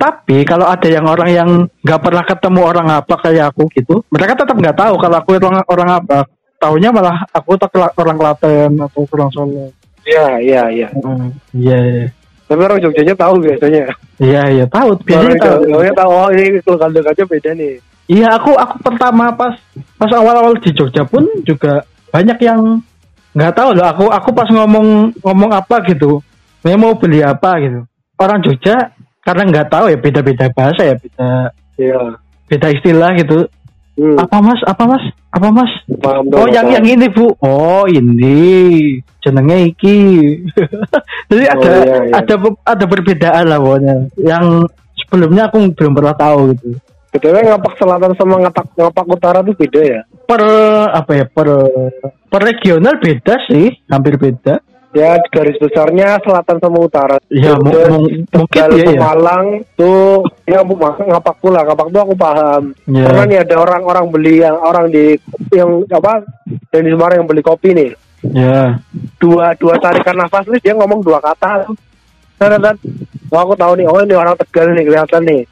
Tapi 0.00 0.48
kalau 0.48 0.64
ada 0.64 0.88
yang 0.88 1.04
orang 1.04 1.28
yang 1.28 1.50
nggak 1.84 2.00
pernah 2.00 2.24
ketemu 2.24 2.60
orang 2.64 2.88
apa 2.88 3.14
kayak 3.20 3.52
aku 3.52 3.68
gitu, 3.76 4.00
mereka 4.08 4.32
tetap 4.32 4.56
nggak 4.56 4.72
tahu 4.72 4.96
kalau 4.96 5.16
aku 5.20 5.30
orang 5.36 5.60
orang 5.68 5.90
apa. 6.00 6.18
Taunya 6.56 6.88
malah 6.88 7.20
aku 7.36 7.56
tak 7.60 7.72
orang 7.76 8.16
Klaten 8.16 8.80
atau 8.80 9.04
orang 9.12 9.30
Solo. 9.32 9.68
Iya 10.08 10.40
iya 10.40 10.62
iya. 10.72 10.88
Hmm, 10.96 11.28
Iya, 11.52 11.78
iya. 11.84 12.04
Tapi 12.50 12.66
orang 12.66 12.82
Jogjanya 12.82 13.14
tahu 13.14 13.34
biasanya. 13.38 13.82
iya, 14.18 14.42
iya 14.50 14.64
tahu. 14.66 14.98
Orang 14.98 15.06
Biasanya 15.06 15.38
tahu. 15.38 15.58
Jogjanya 15.70 15.94
tahu 15.94 16.10
oh 16.10 16.28
ini 16.34 16.58
lokal 16.66 16.90
dekatnya 16.90 17.24
beda 17.30 17.50
nih. 17.54 17.74
Iya, 18.10 18.26
aku 18.34 18.50
aku 18.58 18.74
pertama 18.82 19.30
pas 19.30 19.54
pas 19.94 20.10
awal-awal 20.10 20.58
di 20.58 20.74
Jogja 20.74 21.06
pun 21.06 21.30
juga 21.46 21.86
banyak 22.10 22.42
yang 22.42 22.82
nggak 23.38 23.54
tahu 23.54 23.70
loh. 23.78 23.86
Aku 23.86 24.04
aku 24.10 24.34
pas 24.34 24.50
ngomong 24.50 25.14
ngomong 25.22 25.50
apa 25.54 25.78
gitu, 25.86 26.18
saya 26.58 26.74
mau 26.74 26.98
beli 26.98 27.22
apa 27.22 27.54
gitu. 27.62 27.86
Orang 28.18 28.42
Jogja 28.42 28.90
karena 29.22 29.46
nggak 29.46 29.70
tahu 29.70 29.86
ya 29.94 29.98
beda-beda 30.02 30.50
bahasa 30.50 30.82
ya 30.82 30.98
beda 30.98 31.28
Iya. 31.78 32.18
beda 32.50 32.66
istilah 32.74 33.14
gitu. 33.14 33.46
Hmm. 34.00 34.16
Apa 34.16 34.40
mas? 34.40 34.60
Apa 34.64 34.84
mas? 34.88 35.04
Apa 35.28 35.48
mas? 35.52 35.68
Paham 36.00 36.24
Oh 36.32 36.48
dong, 36.48 36.56
yang 36.56 36.64
paham. 36.72 36.76
yang 36.80 36.86
ini 36.88 37.06
bu. 37.12 37.36
Oh 37.44 37.84
ini 37.84 38.40
jenenge 39.20 39.76
iki. 39.76 39.98
Jadi 41.28 41.44
Oh, 41.44 41.52
ada 41.52 41.70
iya, 41.84 41.96
iya. 42.08 42.12
ada 42.16 42.34
ada 42.64 42.84
perbedaan 42.88 43.44
lah 43.44 43.60
pokoknya. 43.60 43.94
Yang 44.16 44.72
sebelumnya 45.04 45.52
aku 45.52 45.68
belum 45.76 45.92
pernah 45.92 46.16
tahu 46.16 46.56
gitu. 46.56 46.80
BTW 47.10 47.36
ngapak 47.42 47.74
selatan 47.76 48.14
sama 48.16 48.38
ngapak 48.40 48.66
ngapak 48.72 49.04
utara 49.04 49.38
tuh 49.44 49.52
beda 49.52 49.80
ya. 49.84 50.00
Per 50.24 50.42
apa 50.94 51.12
ya 51.12 51.26
per 51.28 51.48
per 52.30 52.40
regional 52.40 52.96
beda 52.96 53.34
sih, 53.50 53.68
hampir 53.90 54.16
beda. 54.16 54.62
Ya 54.90 55.22
garis 55.30 55.54
besarnya 55.62 56.18
selatan 56.18 56.58
sama 56.58 56.78
utara. 56.82 57.16
Ya, 57.30 57.54
mungkin 57.54 58.26
Tegal, 58.26 58.74
iya, 58.74 58.90
ya. 58.90 58.98
Pemalang 58.98 59.46
tuh 59.78 60.26
ya 60.50 60.66
bu 60.66 60.74
ngapak 60.82 61.36
pula 61.38 61.62
ngapak 61.62 61.94
tuh 61.94 62.00
aku 62.02 62.14
paham. 62.18 62.74
Ya. 62.90 63.06
Karena 63.06 63.22
nih 63.30 63.38
ada 63.46 63.54
orang-orang 63.62 64.10
beli 64.10 64.42
yang 64.42 64.58
orang 64.58 64.90
di 64.90 65.14
yang 65.54 65.86
apa 65.94 66.26
yang 66.74 66.82
di 66.82 66.90
Semarang 66.90 67.22
yang 67.22 67.28
beli 67.30 67.42
kopi 67.46 67.70
nih. 67.70 67.90
Ya. 68.34 68.82
Dua 69.22 69.54
dua 69.54 69.78
tarikan 69.78 70.18
nafas 70.18 70.50
nih 70.50 70.58
dia 70.58 70.74
ngomong 70.74 71.06
dua 71.06 71.22
kata. 71.22 71.70
Dan, 72.40 72.56
dan, 72.56 72.72
oh, 73.28 73.36
aku 73.36 73.52
tahu 73.52 73.76
nih, 73.76 73.84
oh 73.84 74.00
ini 74.00 74.16
orang 74.16 74.32
Tegal 74.32 74.72
nih 74.72 74.88
kelihatan 74.88 75.22
nih. 75.28 75.44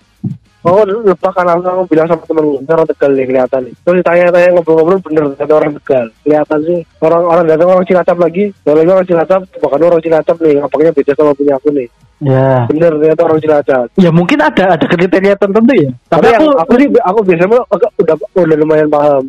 Oh 0.66 0.82
lupa 0.82 1.30
kan 1.30 1.46
aku 1.46 1.86
bilang 1.86 2.10
sama 2.10 2.22
temen 2.26 2.42
gue, 2.42 2.58
"Ini 2.66 2.70
orang 2.74 2.88
Tegal 2.90 3.10
nih 3.14 3.26
kelihatan 3.30 3.60
nih. 3.62 3.74
Terus 3.86 3.96
ditanya-tanya 4.02 4.48
ngobrol-ngobrol 4.58 4.98
bener 5.06 5.22
ada 5.38 5.54
orang 5.54 5.72
Tegal. 5.78 6.06
Kelihatan 6.26 6.58
sih. 6.66 6.78
Orang-orang 6.98 7.44
datang 7.46 7.68
orang 7.70 7.86
Cilacap 7.86 8.16
lagi. 8.18 8.44
Kalau 8.66 8.82
orang 8.82 9.06
Cilacap, 9.06 9.40
bahkan 9.62 9.80
orang 9.86 10.02
Cilacap 10.02 10.36
nih, 10.42 10.54
ngapaknya 10.58 10.90
beda 10.90 11.12
sama 11.14 11.32
punya 11.38 11.54
aku 11.54 11.68
nih. 11.70 11.88
Ya. 12.18 12.66
Bener 12.66 12.90
ternyata 12.98 13.22
orang 13.22 13.38
Cilacap. 13.38 13.86
Ya 13.94 14.10
mungkin 14.10 14.38
ada 14.42 14.64
ada 14.74 14.86
kriteria 14.90 15.34
tertentu 15.38 15.72
ya. 15.78 15.90
Tapi, 16.10 16.26
Tapi 16.26 16.26
yang 16.34 16.42
aku, 16.42 16.50
aku 16.58 16.72
sih 16.74 16.88
aku 17.06 17.18
biasanya 17.22 17.58
agak 17.70 17.90
udah 18.02 18.14
udah 18.34 18.56
lumayan 18.58 18.88
paham. 18.90 19.24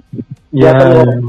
ya, 0.50 0.74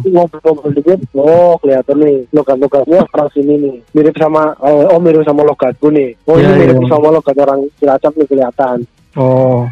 ngobrol-ngobrol 0.08 0.72
dikit, 0.72 0.96
oh 1.12 1.60
kelihatan 1.60 1.96
nih 2.00 2.24
logat-logatnya 2.32 3.04
orang 3.04 3.28
sini 3.36 3.52
nih 3.60 3.76
mirip 3.92 4.16
sama 4.16 4.56
oh, 4.64 4.96
oh, 4.96 4.96
mirip 4.96 5.20
sama 5.28 5.44
logatku 5.44 5.92
nih. 5.92 6.16
Oh 6.24 6.40
Ya, 6.40 6.48
ini 6.48 6.64
mirip 6.64 6.80
ya. 6.80 6.96
sama 6.96 7.12
logat 7.12 7.36
orang 7.36 7.60
Cilacap 7.76 8.12
nih 8.16 8.28
kelihatan. 8.32 8.76
oh 9.20 9.68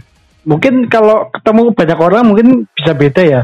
mungkin 0.49 0.89
kalau 0.89 1.29
ketemu 1.29 1.77
banyak 1.77 1.99
orang 2.01 2.25
mungkin 2.25 2.49
bisa 2.73 2.97
beda 2.97 3.23
ya. 3.23 3.43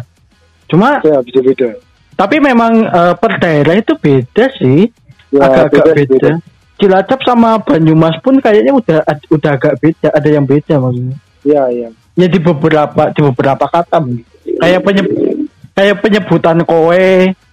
Cuma 0.64 1.05
Ya 1.05 1.21
bisa 1.21 1.45
beda. 1.45 1.77
Tapi 2.17 2.37
memang 2.40 2.73
eh, 2.81 3.14
per 3.21 3.37
daerah 3.37 3.77
itu 3.77 3.93
beda 3.95 4.45
sih, 4.57 4.88
Ya, 5.29 5.45
agak-agak 5.45 5.83
beda, 5.85 5.93
beda. 5.93 6.09
beda. 6.09 6.33
Cilacap 6.75 7.21
sama 7.23 7.59
Banyumas 7.61 8.19
pun 8.19 8.38
kayaknya 8.38 8.73
udah 8.73 8.99
udah 9.31 9.51
agak 9.53 9.79
beda, 9.79 10.09
ada 10.11 10.29
yang 10.29 10.43
beda 10.43 10.75
maksudnya. 10.79 11.17
Iya 11.45 11.62
iya. 11.71 11.88
Ya 12.14 12.27
di 12.27 12.38
beberapa 12.38 13.03
di 13.11 13.21
beberapa 13.21 13.67
kata 13.67 13.99
mungkin. 13.99 14.27
Kayak 14.59 14.81
penyeb, 14.83 15.07
kayak 15.75 15.97
penyebutan 16.01 16.59
kowe, 16.62 17.07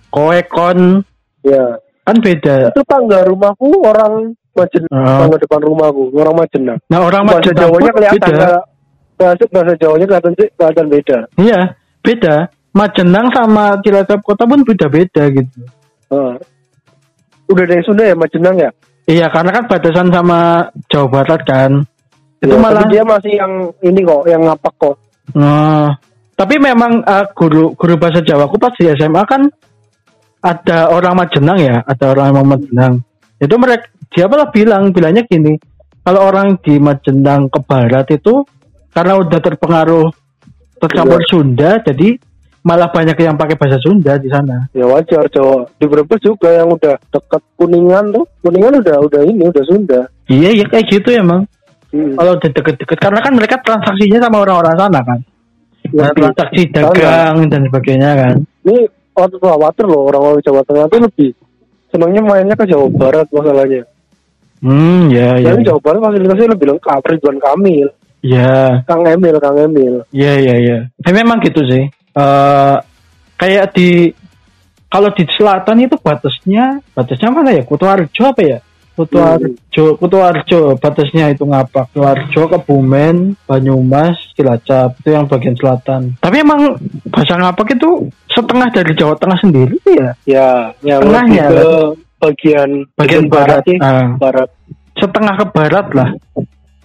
kowe 0.09 0.37
kon 0.47 1.01
Ya. 1.41 1.81
kan 2.01 2.17
beda. 2.17 2.69
Itu 2.69 2.81
tangga 2.85 3.25
rumahku 3.25 3.81
orang 3.81 4.37
Majenang, 4.51 4.91
Oh. 4.93 5.19
tangga 5.25 5.37
depan 5.39 5.61
rumahku 5.63 6.01
orang 6.13 6.35
Majenang. 6.37 6.79
Nah 6.85 6.99
orang 7.01 7.23
bahasa 7.25 7.39
Majenang 7.39 7.61
Jawanya 7.61 7.81
pun 7.81 7.97
kelihatan 7.97 8.29
beda. 8.29 8.49
Bahasa 9.21 9.45
bahasa 9.53 9.73
Jawanya 9.77 10.05
kelihatan 10.09 10.33
sih 10.33 10.47
kelihatan 10.57 10.87
beda. 10.89 11.17
Iya, 11.37 11.61
beda. 12.01 12.35
Majenang 12.73 13.27
sama 13.35 13.77
Cilacap 13.85 14.19
kota 14.25 14.49
pun 14.49 14.65
beda-beda 14.65 15.29
gitu. 15.29 15.59
Heeh. 16.09 16.35
Udah 17.51 17.65
dari 17.67 17.83
Sunda 17.85 18.07
ya 18.07 18.15
Majenang 18.17 18.57
ya? 18.57 18.69
Iya, 19.05 19.27
karena 19.29 19.51
kan 19.53 19.63
batasan 19.69 20.09
sama 20.09 20.71
Jawa 20.89 21.07
Barat 21.11 21.41
kan. 21.45 21.71
Itu 22.41 22.55
Ya, 22.55 22.57
malah 22.57 22.87
dia 22.89 23.03
masih 23.05 23.37
yang 23.37 23.53
ini 23.85 24.01
kok, 24.01 24.23
yang 24.25 24.41
ngapak 24.47 24.73
kok. 24.81 24.95
Nah, 25.37 25.93
tapi 26.33 26.57
memang 26.57 27.05
eh, 27.05 27.25
guru 27.37 27.77
guru 27.77 27.93
bahasa 28.01 28.25
Jawa 28.25 28.49
aku 28.49 28.57
pas 28.57 28.73
di 28.73 28.89
SMA 28.97 29.21
kan 29.29 29.45
ada 30.41 30.89
orang 30.89 31.13
Majenang 31.13 31.59
ya, 31.61 31.85
ada 31.85 32.05
orang 32.09 32.33
emang 32.33 32.57
Majenang. 32.57 32.93
Itu 33.37 33.59
mereka 33.61 33.85
dia 34.09 34.25
malah 34.25 34.49
bilang 34.49 34.89
bilangnya 34.89 35.21
gini, 35.29 35.53
kalau 36.01 36.33
orang 36.33 36.57
di 36.65 36.81
Majenang 36.81 37.51
ke 37.51 37.59
barat 37.61 38.09
itu 38.09 38.41
karena 38.91 39.13
udah 39.17 39.39
terpengaruh 39.39 40.07
tercampur 40.77 41.19
Iya. 41.21 41.29
Sunda, 41.29 41.71
jadi 41.81 42.09
malah 42.61 42.89
banyak 42.93 43.17
yang 43.17 43.37
pakai 43.37 43.57
bahasa 43.57 43.81
Sunda 43.81 44.17
di 44.17 44.29
sana. 44.29 44.69
Ya 44.73 44.85
wajar 44.85 45.25
Jawa. 45.29 45.65
Di 45.77 45.85
Brebes 45.89 46.21
juga 46.21 46.49
yang 46.53 46.69
udah 46.73 46.97
dekat 47.09 47.41
Kuningan 47.57 48.13
tuh. 48.13 48.25
Kuningan 48.41 48.81
udah 48.81 48.97
udah 49.01 49.21
ini 49.25 49.45
udah 49.49 49.63
Sunda. 49.65 50.01
Iya, 50.29 50.61
ya 50.61 50.65
kayak 50.69 50.85
gitu 50.89 51.09
emang. 51.13 51.45
Hmm. 51.91 52.15
Kalau 52.15 52.39
udah 52.39 52.49
deket-deket, 52.55 52.97
karena 52.97 53.19
kan 53.19 53.33
mereka 53.35 53.59
transaksinya 53.59 54.19
sama 54.23 54.37
orang-orang 54.45 54.75
sana 54.79 54.99
kan. 55.03 55.19
Nah, 55.91 56.07
Lebih 56.13 56.21
transaksi 56.23 56.61
sana. 56.69 56.75
dagang 56.77 57.35
dan 57.51 57.61
sebagainya 57.67 58.09
kan. 58.15 58.35
Ini 58.63 58.77
waktu 59.11 59.37
khawatir 59.41 59.85
loh 59.89 60.01
orang-orang 60.07 60.39
Jawa 60.39 60.61
Tengah 60.63 60.85
tuh 60.87 60.99
lebih 61.03 61.29
senangnya 61.91 62.21
mainnya 62.23 62.55
ke 62.55 62.63
Jawa 62.63 62.87
Barat 62.87 63.27
masalahnya. 63.33 63.83
Hmm, 64.61 65.09
ya, 65.09 65.35
ya. 65.41 65.51
Yang 65.51 65.67
Jawa 65.73 65.79
Barat 65.83 65.99
fasilitasnya 66.05 66.53
lebih 66.53 66.67
lengkap. 66.77 67.01
Ridwan 67.01 67.37
Kamil, 67.41 67.87
Ya, 68.21 68.85
Kang 68.85 69.01
Emil, 69.05 69.35
Kang 69.41 69.57
Emil. 69.57 70.05
Iya 70.13 70.33
iya 70.37 70.55
iya. 70.61 70.77
Eh, 71.01 71.13
memang 71.13 71.41
gitu 71.41 71.65
sih. 71.65 71.89
Eh 71.89 72.75
kayak 73.37 73.73
di 73.73 74.13
kalau 74.85 75.09
di 75.15 75.25
selatan 75.25 75.81
itu 75.81 75.97
batasnya 75.97 76.85
batasnya 76.93 77.29
mana 77.33 77.49
ya? 77.57 77.63
Kutoarjo 77.65 78.23
apa 78.29 78.41
ya? 78.45 78.59
Kutoarjo, 78.91 79.97
Kutoarjo 79.97 80.77
batasnya 80.77 81.33
itu 81.33 81.47
ngapak. 81.47 81.89
Kutoarjo, 81.95 82.41
Kebumen, 82.51 83.33
Banyumas, 83.47 84.19
Cilacap 84.37 84.99
itu 85.01 85.09
yang 85.15 85.25
bagian 85.25 85.55
selatan. 85.57 86.13
Tapi 86.19 86.43
emang 86.43 86.77
bahasa 87.09 87.39
ngapak 87.39 87.73
itu 87.73 88.11
setengah 88.29 88.69
dari 88.69 88.91
Jawa 88.93 89.15
Tengah 89.17 89.39
sendiri 89.41 89.79
ya. 89.87 90.09
Ya, 90.27 90.49
yang 90.85 91.01
Tengahnya, 91.01 91.45
ke 91.49 91.71
bagian 92.21 92.69
Bagian 92.93 93.25
barat. 93.31 93.63
sih. 93.65 93.79
Ah, 93.81 94.13
Barat. 94.19 94.49
setengah 94.91 95.33
ke 95.33 95.45
barat 95.55 95.87
lah 95.97 96.09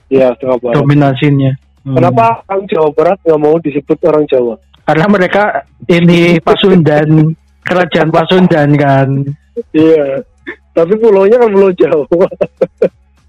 Ya, 0.06 0.30
tengah 0.38 0.58
barat. 0.62 0.74
dominasinya. 0.78 1.52
Hmm. 1.82 1.94
Kenapa 1.98 2.42
orang 2.46 2.62
Jawa 2.66 2.90
Barat 2.94 3.18
nggak 3.22 3.40
mau 3.40 3.56
disebut 3.58 3.98
orang 4.06 4.24
Jawa? 4.26 4.54
Karena 4.82 5.06
mereka 5.06 5.42
ini 5.86 6.38
Pasundan, 6.38 7.34
kerajaan 7.62 8.10
Pasundan 8.10 8.70
kan. 8.74 9.08
Iya. 9.70 10.22
Tapi 10.70 10.92
pulaunya 10.98 11.38
kan 11.38 11.50
pulau 11.50 11.70
Jawa. 11.74 12.06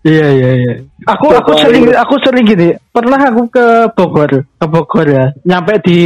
Iya 0.06 0.28
iya 0.32 0.50
iya. 0.56 0.74
Aku 1.10 1.34
aku 1.34 1.52
sering 1.58 1.90
aku 1.92 2.16
sering 2.22 2.46
gini. 2.46 2.72
Pernah 2.90 3.18
aku 3.28 3.50
ke 3.50 3.66
Bogor, 3.92 4.32
ke 4.46 4.66
Bogor 4.66 5.04
ya. 5.04 5.26
Nyampe 5.44 5.82
di 5.82 6.00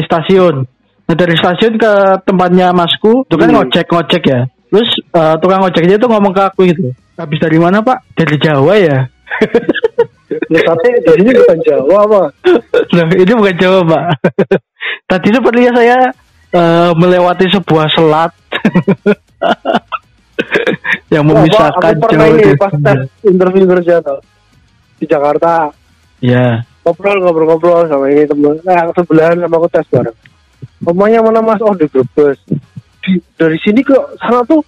stasiun. 0.00 0.62
Nah 1.04 1.14
dari 1.14 1.34
stasiun 1.36 1.76
ke 1.76 1.92
tempatnya 2.24 2.70
masku, 2.72 3.26
itu 3.26 3.34
kan 3.36 3.50
Hmm. 3.50 3.56
ngojek 3.60 3.86
ngojek 3.90 4.22
ya. 4.24 4.40
Terus 4.70 4.90
eh, 5.04 5.34
tukang 5.42 5.60
ngojeknya 5.60 5.98
itu 5.98 6.06
ngomong 6.08 6.32
ke 6.32 6.42
aku 6.46 6.60
gitu. 6.64 6.94
Habis 7.18 7.38
dari 7.38 7.58
mana 7.58 7.84
pak? 7.84 8.00
Dari 8.16 8.36
Jawa 8.40 8.74
ya. 8.78 8.98
Nah, 10.50 10.62
tapi 10.66 10.86
di 11.00 11.10
sini 11.20 11.30
bukan 11.36 11.58
Jawa 11.64 11.96
apa? 12.06 12.22
Loh, 12.92 13.06
ini 13.12 13.32
bukan 13.32 13.56
Jawa 13.58 13.80
pak. 13.86 14.04
Tadi 15.10 15.28
sepertinya 15.32 15.72
saya 15.76 15.98
eh, 16.52 16.90
melewati 16.96 17.46
sebuah 17.52 17.86
selat. 17.94 18.32
yang 21.14 21.28
Wah, 21.28 21.44
memisahkan 21.44 21.92
pernah 22.00 22.26
cowok 22.28 22.40
ini 22.40 22.56
pas 22.56 22.72
tes 22.72 22.98
interview 23.28 23.64
kerja 23.68 24.00
di 24.96 25.04
Jakarta. 25.04 25.68
Ya 26.22 26.64
ngobrol 26.82 27.18
ngobrol-ngobrol 27.22 27.86
sama 27.86 28.10
ini 28.10 28.26
temen. 28.26 28.58
Nah 28.66 28.90
sebelahan 28.94 29.38
sama 29.38 29.56
aku 29.58 29.68
tes 29.70 29.86
bareng. 29.90 30.18
Rumahnya 30.82 31.22
mana 31.22 31.40
mas 31.42 31.62
oh 31.62 31.74
di 31.78 31.86
Brebes. 31.86 32.38
Di, 33.02 33.18
dari 33.38 33.58
sini 33.62 33.82
ke 33.82 33.94
sana 34.18 34.42
tuh 34.46 34.62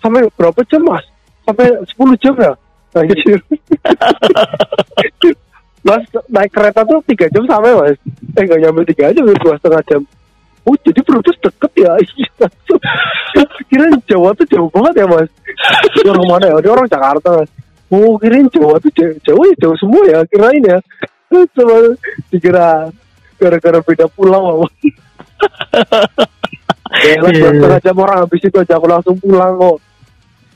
sampai 0.00 0.28
berapa 0.36 0.60
jam 0.68 0.84
mas? 0.84 1.04
Sampai 1.44 1.72
10 1.72 2.22
jam 2.22 2.34
ya 2.36 2.52
Anjir. 2.96 3.40
mas 5.86 6.02
naik 6.26 6.50
kereta 6.50 6.82
tuh 6.82 6.98
tiga 7.06 7.26
jam 7.30 7.44
sampai 7.46 7.72
mas. 7.76 7.98
Eh 8.34 8.42
nggak 8.42 8.60
nyampe 8.64 8.80
tiga 8.90 9.12
jam 9.12 9.24
dua 9.28 9.54
setengah 9.60 9.82
jam. 9.86 10.02
Oh 10.66 10.74
jadi 10.82 11.00
Brebes 11.04 11.38
deket 11.38 11.72
ya. 11.78 11.92
Iya, 11.94 12.28
langsung. 12.42 12.80
kira 13.70 13.86
Jawa 14.08 14.34
tuh 14.34 14.46
jauh 14.50 14.70
banget 14.72 15.04
ya 15.04 15.06
mas. 15.06 15.30
Dia 16.02 16.10
orang 16.10 16.26
mana 16.26 16.44
ya? 16.50 16.56
Dia 16.64 16.72
orang 16.74 16.88
Jakarta 16.90 17.28
mas. 17.38 17.50
Oh 17.86 18.18
kirain 18.18 18.50
Jawa 18.50 18.82
tuh 18.82 18.90
jauh, 18.90 19.14
jauh 19.22 19.44
ya 19.46 19.54
jauh 19.62 19.76
semua 19.78 20.02
ya 20.10 20.18
kirain 20.26 20.64
ya. 20.64 20.78
Cuma 21.54 21.94
dikira 22.32 22.90
gara-gara 23.38 23.78
beda 23.84 24.06
pulau 24.10 24.66
mas. 24.66 24.74
Ya 27.04 27.20
iya. 27.20 27.50
setengah 27.52 27.80
jam 27.82 27.96
orang 28.00 28.18
habis 28.24 28.42
itu 28.42 28.56
aja 28.56 28.74
aku 28.78 28.86
langsung 28.88 29.16
pulang 29.20 29.54
kok. 29.54 29.78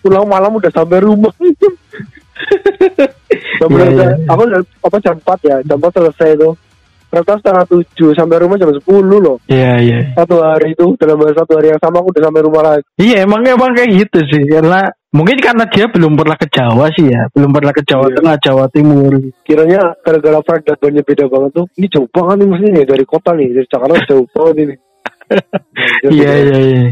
Pulang 0.01 0.25
malam 0.25 0.57
udah 0.57 0.73
sampai 0.73 1.05
rumah 1.05 1.31
Sampai 3.61 3.93
Iya, 3.93 3.93
iya. 3.93 4.09
aku 4.29 4.43
apa 4.89 4.97
jam 5.05 5.17
4 5.21 5.49
ya? 5.49 5.57
Jam 5.69 5.77
4 5.79 5.93
selesai 5.93 6.29
itu 6.37 6.51
kereta 7.11 7.35
setengah 7.43 7.65
tujuh 7.67 8.11
sampai 8.15 8.39
rumah 8.39 8.55
jam 8.55 8.71
10 8.71 8.87
loh. 9.19 9.37
Iya 9.51 9.73
iya. 9.83 9.99
Satu 10.15 10.39
hari 10.41 10.73
itu 10.79 10.95
dalam 10.95 11.19
satu 11.35 11.59
hari 11.59 11.75
yang 11.75 11.81
sama 11.83 11.99
aku 12.01 12.15
udah 12.15 12.23
sampai 12.31 12.43
rumah 12.47 12.63
lagi. 12.63 12.83
Iya 12.97 13.27
emang 13.27 13.43
emang 13.43 13.75
kayak 13.75 13.91
gitu 13.99 14.19
sih. 14.31 14.43
Karena 14.47 14.87
mungkin 15.11 15.37
karena 15.43 15.67
dia 15.67 15.91
belum 15.91 16.15
pernah 16.15 16.39
ke 16.39 16.47
Jawa 16.49 16.87
sih 16.95 17.11
ya. 17.11 17.27
Belum 17.35 17.51
pernah 17.51 17.75
ke 17.75 17.83
Jawa 17.83 18.07
Iya. 18.09 18.17
Tengah 18.23 18.37
Jawa 18.39 18.65
Timur. 18.71 19.13
Kiranya 19.43 19.81
gara-gara 20.07 20.39
flight 20.47 20.65
datanya 20.71 21.03
beda 21.03 21.25
banget 21.27 21.51
tuh 21.51 21.67
ini 21.77 21.87
jauh 21.91 22.09
banget 22.15 22.35
nih 22.41 22.49
mesti 22.49 22.67
nih 22.79 22.85
dari 22.87 23.05
kota 23.05 23.31
nih 23.35 23.49
dari 23.59 23.67
Jakarta 23.67 23.97
jauh 24.07 24.27
banget 24.31 24.57
ini. 24.63 24.75
Anjir, 25.31 26.11
iya 26.15 26.31
gitu. 26.31 26.51
iya. 26.55 26.83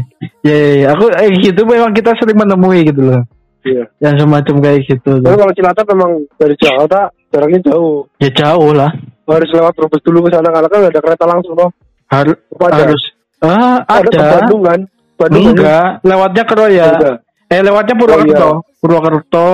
Iya 0.43 0.55
iya 0.55 0.55
iya. 0.83 0.87
aku 0.95 1.05
eh, 1.15 1.31
gitu 1.43 1.61
memang 1.63 1.91
kita 1.95 2.11
sering 2.19 2.39
menemui 2.39 2.87
gitu 2.87 3.03
loh 3.07 3.23
iya. 3.69 3.85
Yang 4.01 4.15
semacam 4.25 4.55
kayak 4.59 4.79
gitu 4.89 5.11
tapi 5.21 5.35
kalau 5.37 5.53
Cilacap 5.53 5.85
memang 5.93 6.11
dari 6.35 6.55
Jakarta 6.57 6.99
jaraknya 7.29 7.59
jauh. 7.69 8.09
Ya 8.17 8.29
jauh 8.33 8.71
lah. 8.73 8.91
Harus 9.29 9.49
lewat 9.53 9.73
Brebes 9.77 10.01
dulu 10.01 10.17
ke 10.25 10.29
sana 10.33 10.49
karena 10.49 10.67
kan 10.67 10.81
ada 10.89 10.99
kereta 10.99 11.25
langsung 11.29 11.53
loh 11.53 11.69
aja? 12.09 12.33
harus. 12.81 13.01
Ah 13.39 13.77
ada 13.85 14.09
ke 14.09 14.17
ada. 14.17 14.33
Bandung 14.41 14.61
kan? 14.65 14.79
Bandung 15.19 15.45
enggak. 15.53 15.89
lewatnya 16.01 16.43
Keroya 16.43 16.85
Enggak. 16.97 17.17
eh 17.49 17.61
lewatnya 17.61 17.95
Purwokerto 17.95 18.49
Oh, 18.49 18.57
Purwokerto. 18.81 19.49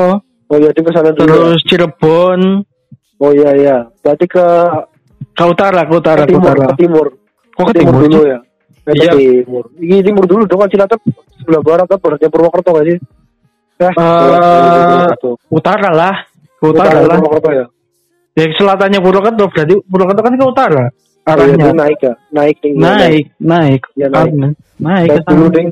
Oh 0.46 0.58
iya 0.62 0.70
ke 0.72 0.92
sana 0.94 1.10
dulu. 1.12 1.26
Terus 1.28 1.60
Cirebon. 1.68 2.40
Oh 3.20 3.32
iya 3.36 3.52
iya. 3.58 3.78
Berarti 4.00 4.26
ke, 4.30 4.46
ke 5.34 5.44
utara 5.44 5.82
ke 5.84 5.94
utara 5.96 6.22
ke 6.24 6.28
ke 6.28 6.32
timur 6.32 6.54
utara. 6.56 6.68
ke 6.72 6.76
timur. 6.80 7.06
Kok 7.56 7.66
ke 7.68 7.74
timur 7.76 7.94
timur. 8.00 8.04
dulu 8.08 8.24
ya? 8.30 8.40
Ke 8.86 8.92
Iya. 8.94 9.12
timur. 9.18 9.64
Ini 9.76 9.98
timur 10.06 10.24
dulu 10.30 10.42
dong 10.46 10.60
kan 10.64 10.70
Cilacap. 10.72 11.00
Sebelah 11.36 11.62
barat 11.66 11.86
kan 11.90 12.00
berarti 12.00 12.26
Purwokerto 12.30 12.70
gak 12.72 12.86
sih 12.88 12.98
eh, 13.78 13.92
Purwokerto. 13.92 15.32
utara 15.50 15.90
lah. 15.92 16.16
Ke 16.56 16.66
utara 16.70 17.00
lah. 17.02 17.18
Purwokerto 17.20 17.50
ya? 17.52 17.66
Ya 18.36 18.46
selatannya 18.54 19.00
Purwokerto 19.00 19.44
berarti 19.48 19.76
Purwokerto 19.84 20.22
kan 20.22 20.34
ke 20.34 20.46
utara? 20.46 20.84
Oh, 21.26 21.34
iya, 21.34 21.42
arahnya. 21.42 21.58
itu 21.58 21.74
naik 21.74 22.00
ya? 22.00 22.14
Naik 22.30 22.56
tinggi. 22.62 22.78
Naik 22.78 23.26
naik. 23.42 23.82
Ya, 23.98 24.08
naik. 24.08 24.32
Naik 24.38 24.56
naik 24.78 25.10
ke 25.10 25.22
dulu 25.26 25.46
ding. 25.50 25.70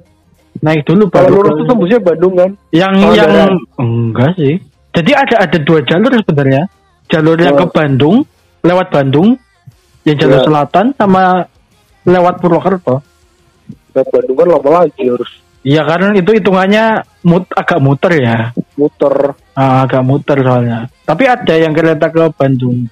Naik 0.59 0.81
dulu 0.83 1.03
kalau 1.09 1.27
baru 1.29 1.35
lurus 1.37 1.53
tuh 1.53 1.65
tembusnya 1.67 1.99
Bandung 1.99 2.33
kan? 2.33 2.51
Yang 2.71 2.93
Oh, 2.97 3.13
yang 3.13 3.29
daerah. 3.29 3.57
enggak 3.77 4.31
sih. 4.33 4.53
Jadi 4.93 5.11
ada 5.13 5.35
ada 5.45 5.57
dua 5.59 5.79
jalur 5.83 6.11
sebenarnya. 6.17 6.63
Jalur 7.05 7.37
yang 7.37 7.53
Oh. 7.53 7.59
ke 7.61 7.65
Bandung 7.69 8.15
lewat 8.61 8.87
Bandung. 8.89 9.29
Yang 10.03 10.17
jalur 10.19 10.39
Ya. 10.41 10.45
selatan 10.45 10.85
sama 10.97 11.23
lewat 12.03 12.35
Purwokerto. 12.41 12.95
Ke 13.93 14.01
Bandung 14.09 14.35
kan 14.35 14.47
lama 14.49 14.69
lagi 14.81 15.03
harus. 15.05 15.31
Iya 15.61 15.81
karena 15.85 16.17
itu 16.17 16.31
hitungannya 16.33 16.85
mut 17.23 17.47
agak 17.55 17.79
muter 17.79 18.11
ya? 18.19 18.37
Muter. 18.77 19.35
Ah, 19.55 19.87
agak 19.87 20.03
muter 20.03 20.37
soalnya. 20.43 20.87
Tapi 21.07 21.23
ada 21.27 21.53
yang 21.55 21.71
kereta 21.75 22.11
ke 22.11 22.23
Bandung. 22.35 22.87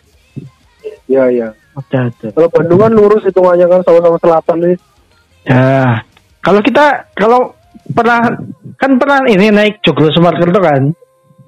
Ya 1.08 1.28
ya 1.28 1.52
ada 1.76 2.12
ada. 2.12 2.28
Kalau 2.32 2.50
Bandung 2.52 2.80
kan 2.80 2.92
lurus 2.92 3.24
hitungannya 3.24 3.68
kan 3.68 3.82
sama-sama 3.84 4.18
selatan 4.20 4.58
nih. 4.64 4.78
Ya. 5.48 6.04
Kalau 6.42 6.62
kita 6.66 6.86
kalau 7.14 7.54
pernah 7.94 8.20
kan 8.76 8.92
pernah 8.98 9.24
ini 9.30 9.54
naik 9.54 9.80
Joglo 9.86 10.10
Semarkerto 10.12 10.60
kan? 10.60 10.92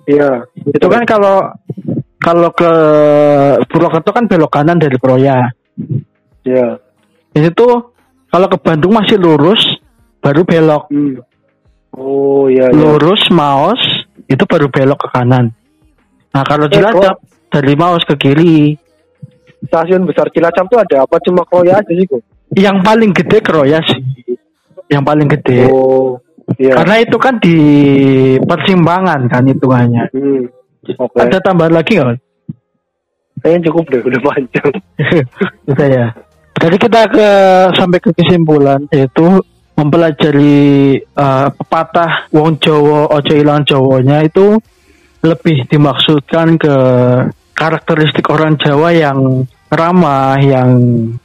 Iya 0.08 0.44
itu 0.68 0.88
kan 0.88 1.04
kalau 1.08 1.50
kalau 2.20 2.50
ke 2.56 2.72
Purwokerto 3.68 4.12
kan 4.16 4.28
belok 4.28 4.52
kanan 4.52 4.80
dari 4.80 4.96
Proya. 5.00 5.52
Ya 6.44 6.78
Ini 7.34 7.50
tuh 7.56 7.96
kalau 8.30 8.48
ke 8.50 8.58
Bandung 8.62 8.94
masih 8.94 9.18
lurus, 9.18 9.62
baru 10.22 10.46
belok. 10.46 10.90
hmm. 10.94 11.33
Oh 11.94 12.46
iya 12.46 12.68
iya 12.68 12.74
Lurus 12.74 13.30
Maos 13.30 13.80
itu 14.24 14.44
baru 14.44 14.68
belok 14.68 15.00
ke 15.00 15.10
kanan. 15.12 15.52
Nah 16.30 16.44
kalau 16.44 16.66
Eh, 16.66 16.74
Cilacap 16.74 17.22
dari 17.48 17.74
Maos 17.74 18.04
ke 18.04 18.16
kiri. 18.16 18.74
stasiun 19.64 20.04
besar 20.04 20.28
Cilacap 20.28 20.66
tuh 20.66 20.76
ada 20.78 21.04
apa 21.04 21.16
cuma 21.20 21.42
Kroya 21.44 21.78
aja 21.78 21.88
sih 21.88 22.04
kok 22.04 22.20
Yang 22.52 22.78
paling 22.82 23.12
gede 23.12 23.38
Kroya 23.40 23.80
sih. 23.82 24.02
Yang 24.86 25.04
paling 25.04 25.28
gede. 25.30 25.60
oh 25.66 26.20
iya 26.56 26.76
Karena 26.76 26.96
itu 27.00 27.16
kan 27.16 27.38
di 27.38 27.58
persimpangan 28.38 29.26
kan 29.26 29.44
hitungannya. 29.44 30.04
hmm. 30.12 30.44
oke 30.98 31.16
Ada 31.16 31.40
tambahan 31.40 31.74
lagi 31.74 31.96
nggak? 31.96 32.20
kayaknya 33.36 33.68
cukup 33.68 33.84
deh 33.88 34.02
udah 34.02 34.22
panjang 34.22 34.72
Udah 35.72 35.88
ya. 35.90 36.08
Jadi 36.56 36.76
kita 36.78 37.00
ke 37.08 37.28
sampai 37.74 38.00
ke 38.00 38.12
kesimpulan 38.14 38.84
yaitu 38.90 39.40
mempelajari 39.74 40.56
eh, 41.02 41.48
pepatah 41.54 42.30
wong 42.30 42.62
Jawa 42.62 43.10
ojo 43.14 43.34
ilang 43.34 43.66
Jawanya 43.66 44.22
itu 44.26 44.62
lebih 45.24 45.66
dimaksudkan 45.72 46.60
ke 46.60 46.76
karakteristik 47.56 48.28
orang 48.28 48.60
Jawa 48.60 48.92
yang 48.92 49.48
ramah, 49.74 50.38
yang 50.38 50.70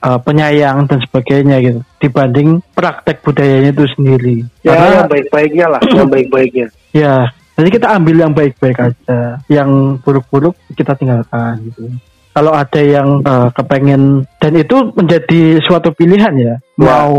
eh, 0.00 0.18
penyayang 0.24 0.88
dan 0.88 0.98
sebagainya 1.04 1.56
gitu 1.60 1.80
dibanding 1.98 2.62
praktek 2.72 3.20
budayanya 3.20 3.70
itu 3.74 3.84
sendiri. 3.98 4.36
ya 4.64 4.72
Karena 4.72 4.94
yang 5.04 5.10
baik-baiknya 5.10 5.66
lah 5.68 5.80
yang 5.84 6.08
baik-baiknya 6.08 6.66
ya, 7.04 7.14
jadi 7.58 7.68
kita 7.74 7.86
ambil 7.98 8.16
yang 8.22 8.32
baik-baik 8.32 8.78
aja, 8.78 9.42
yang 9.50 10.00
buruk-buruk 10.00 10.54
kita 10.72 10.94
tinggalkan 10.94 11.58
gitu. 11.68 11.90
Kalau 12.32 12.54
ada 12.54 12.80
yang 12.80 13.18
eh, 13.20 13.48
kepengen 13.50 14.24
dan 14.38 14.52
itu 14.54 14.76
menjadi 14.94 15.58
suatu 15.66 15.90
pilihan 15.90 16.34
ya, 16.38 16.54
mau 16.78 17.18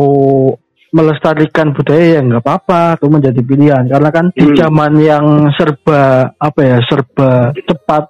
melestarikan 0.89 1.71
budaya 1.71 2.17
ya 2.17 2.21
nggak 2.25 2.41
apa-apa, 2.41 2.97
itu 2.97 3.07
menjadi 3.07 3.41
pilihan 3.45 3.83
karena 3.85 4.09
kan 4.09 4.25
di 4.33 4.45
Hmm. 4.45 4.57
zaman 4.57 4.91
yang 4.97 5.25
serba 5.53 6.33
apa 6.35 6.61
ya, 6.65 6.77
serba 6.89 7.53
cepat, 7.53 8.09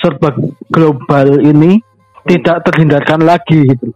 serba 0.00 0.32
global 0.68 1.40
ini 1.40 1.80
tidak 2.24 2.64
terhindarkan 2.64 3.20
lagi 3.22 3.68
gitu. 3.68 3.92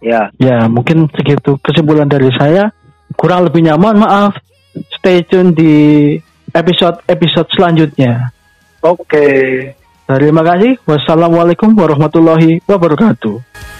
ya 0.00 0.28
Ya, 0.36 0.68
mungkin 0.68 1.08
segitu 1.12 1.56
kesimpulan 1.60 2.06
dari 2.06 2.28
saya. 2.36 2.70
Kurang 3.16 3.48
lebih 3.48 3.64
nyaman, 3.64 3.96
maaf. 3.96 4.36
Stay 5.00 5.24
tune 5.24 5.56
di 5.56 5.72
episode-episode 6.52 7.48
selanjutnya. 7.52 8.30
oke 8.80 9.28
Terima 10.06 10.38
kasih. 10.46 10.78
Wassalamualaikum 10.86 11.74
warahmatullahi 11.74 12.62
wabarakatuh. 12.62 13.75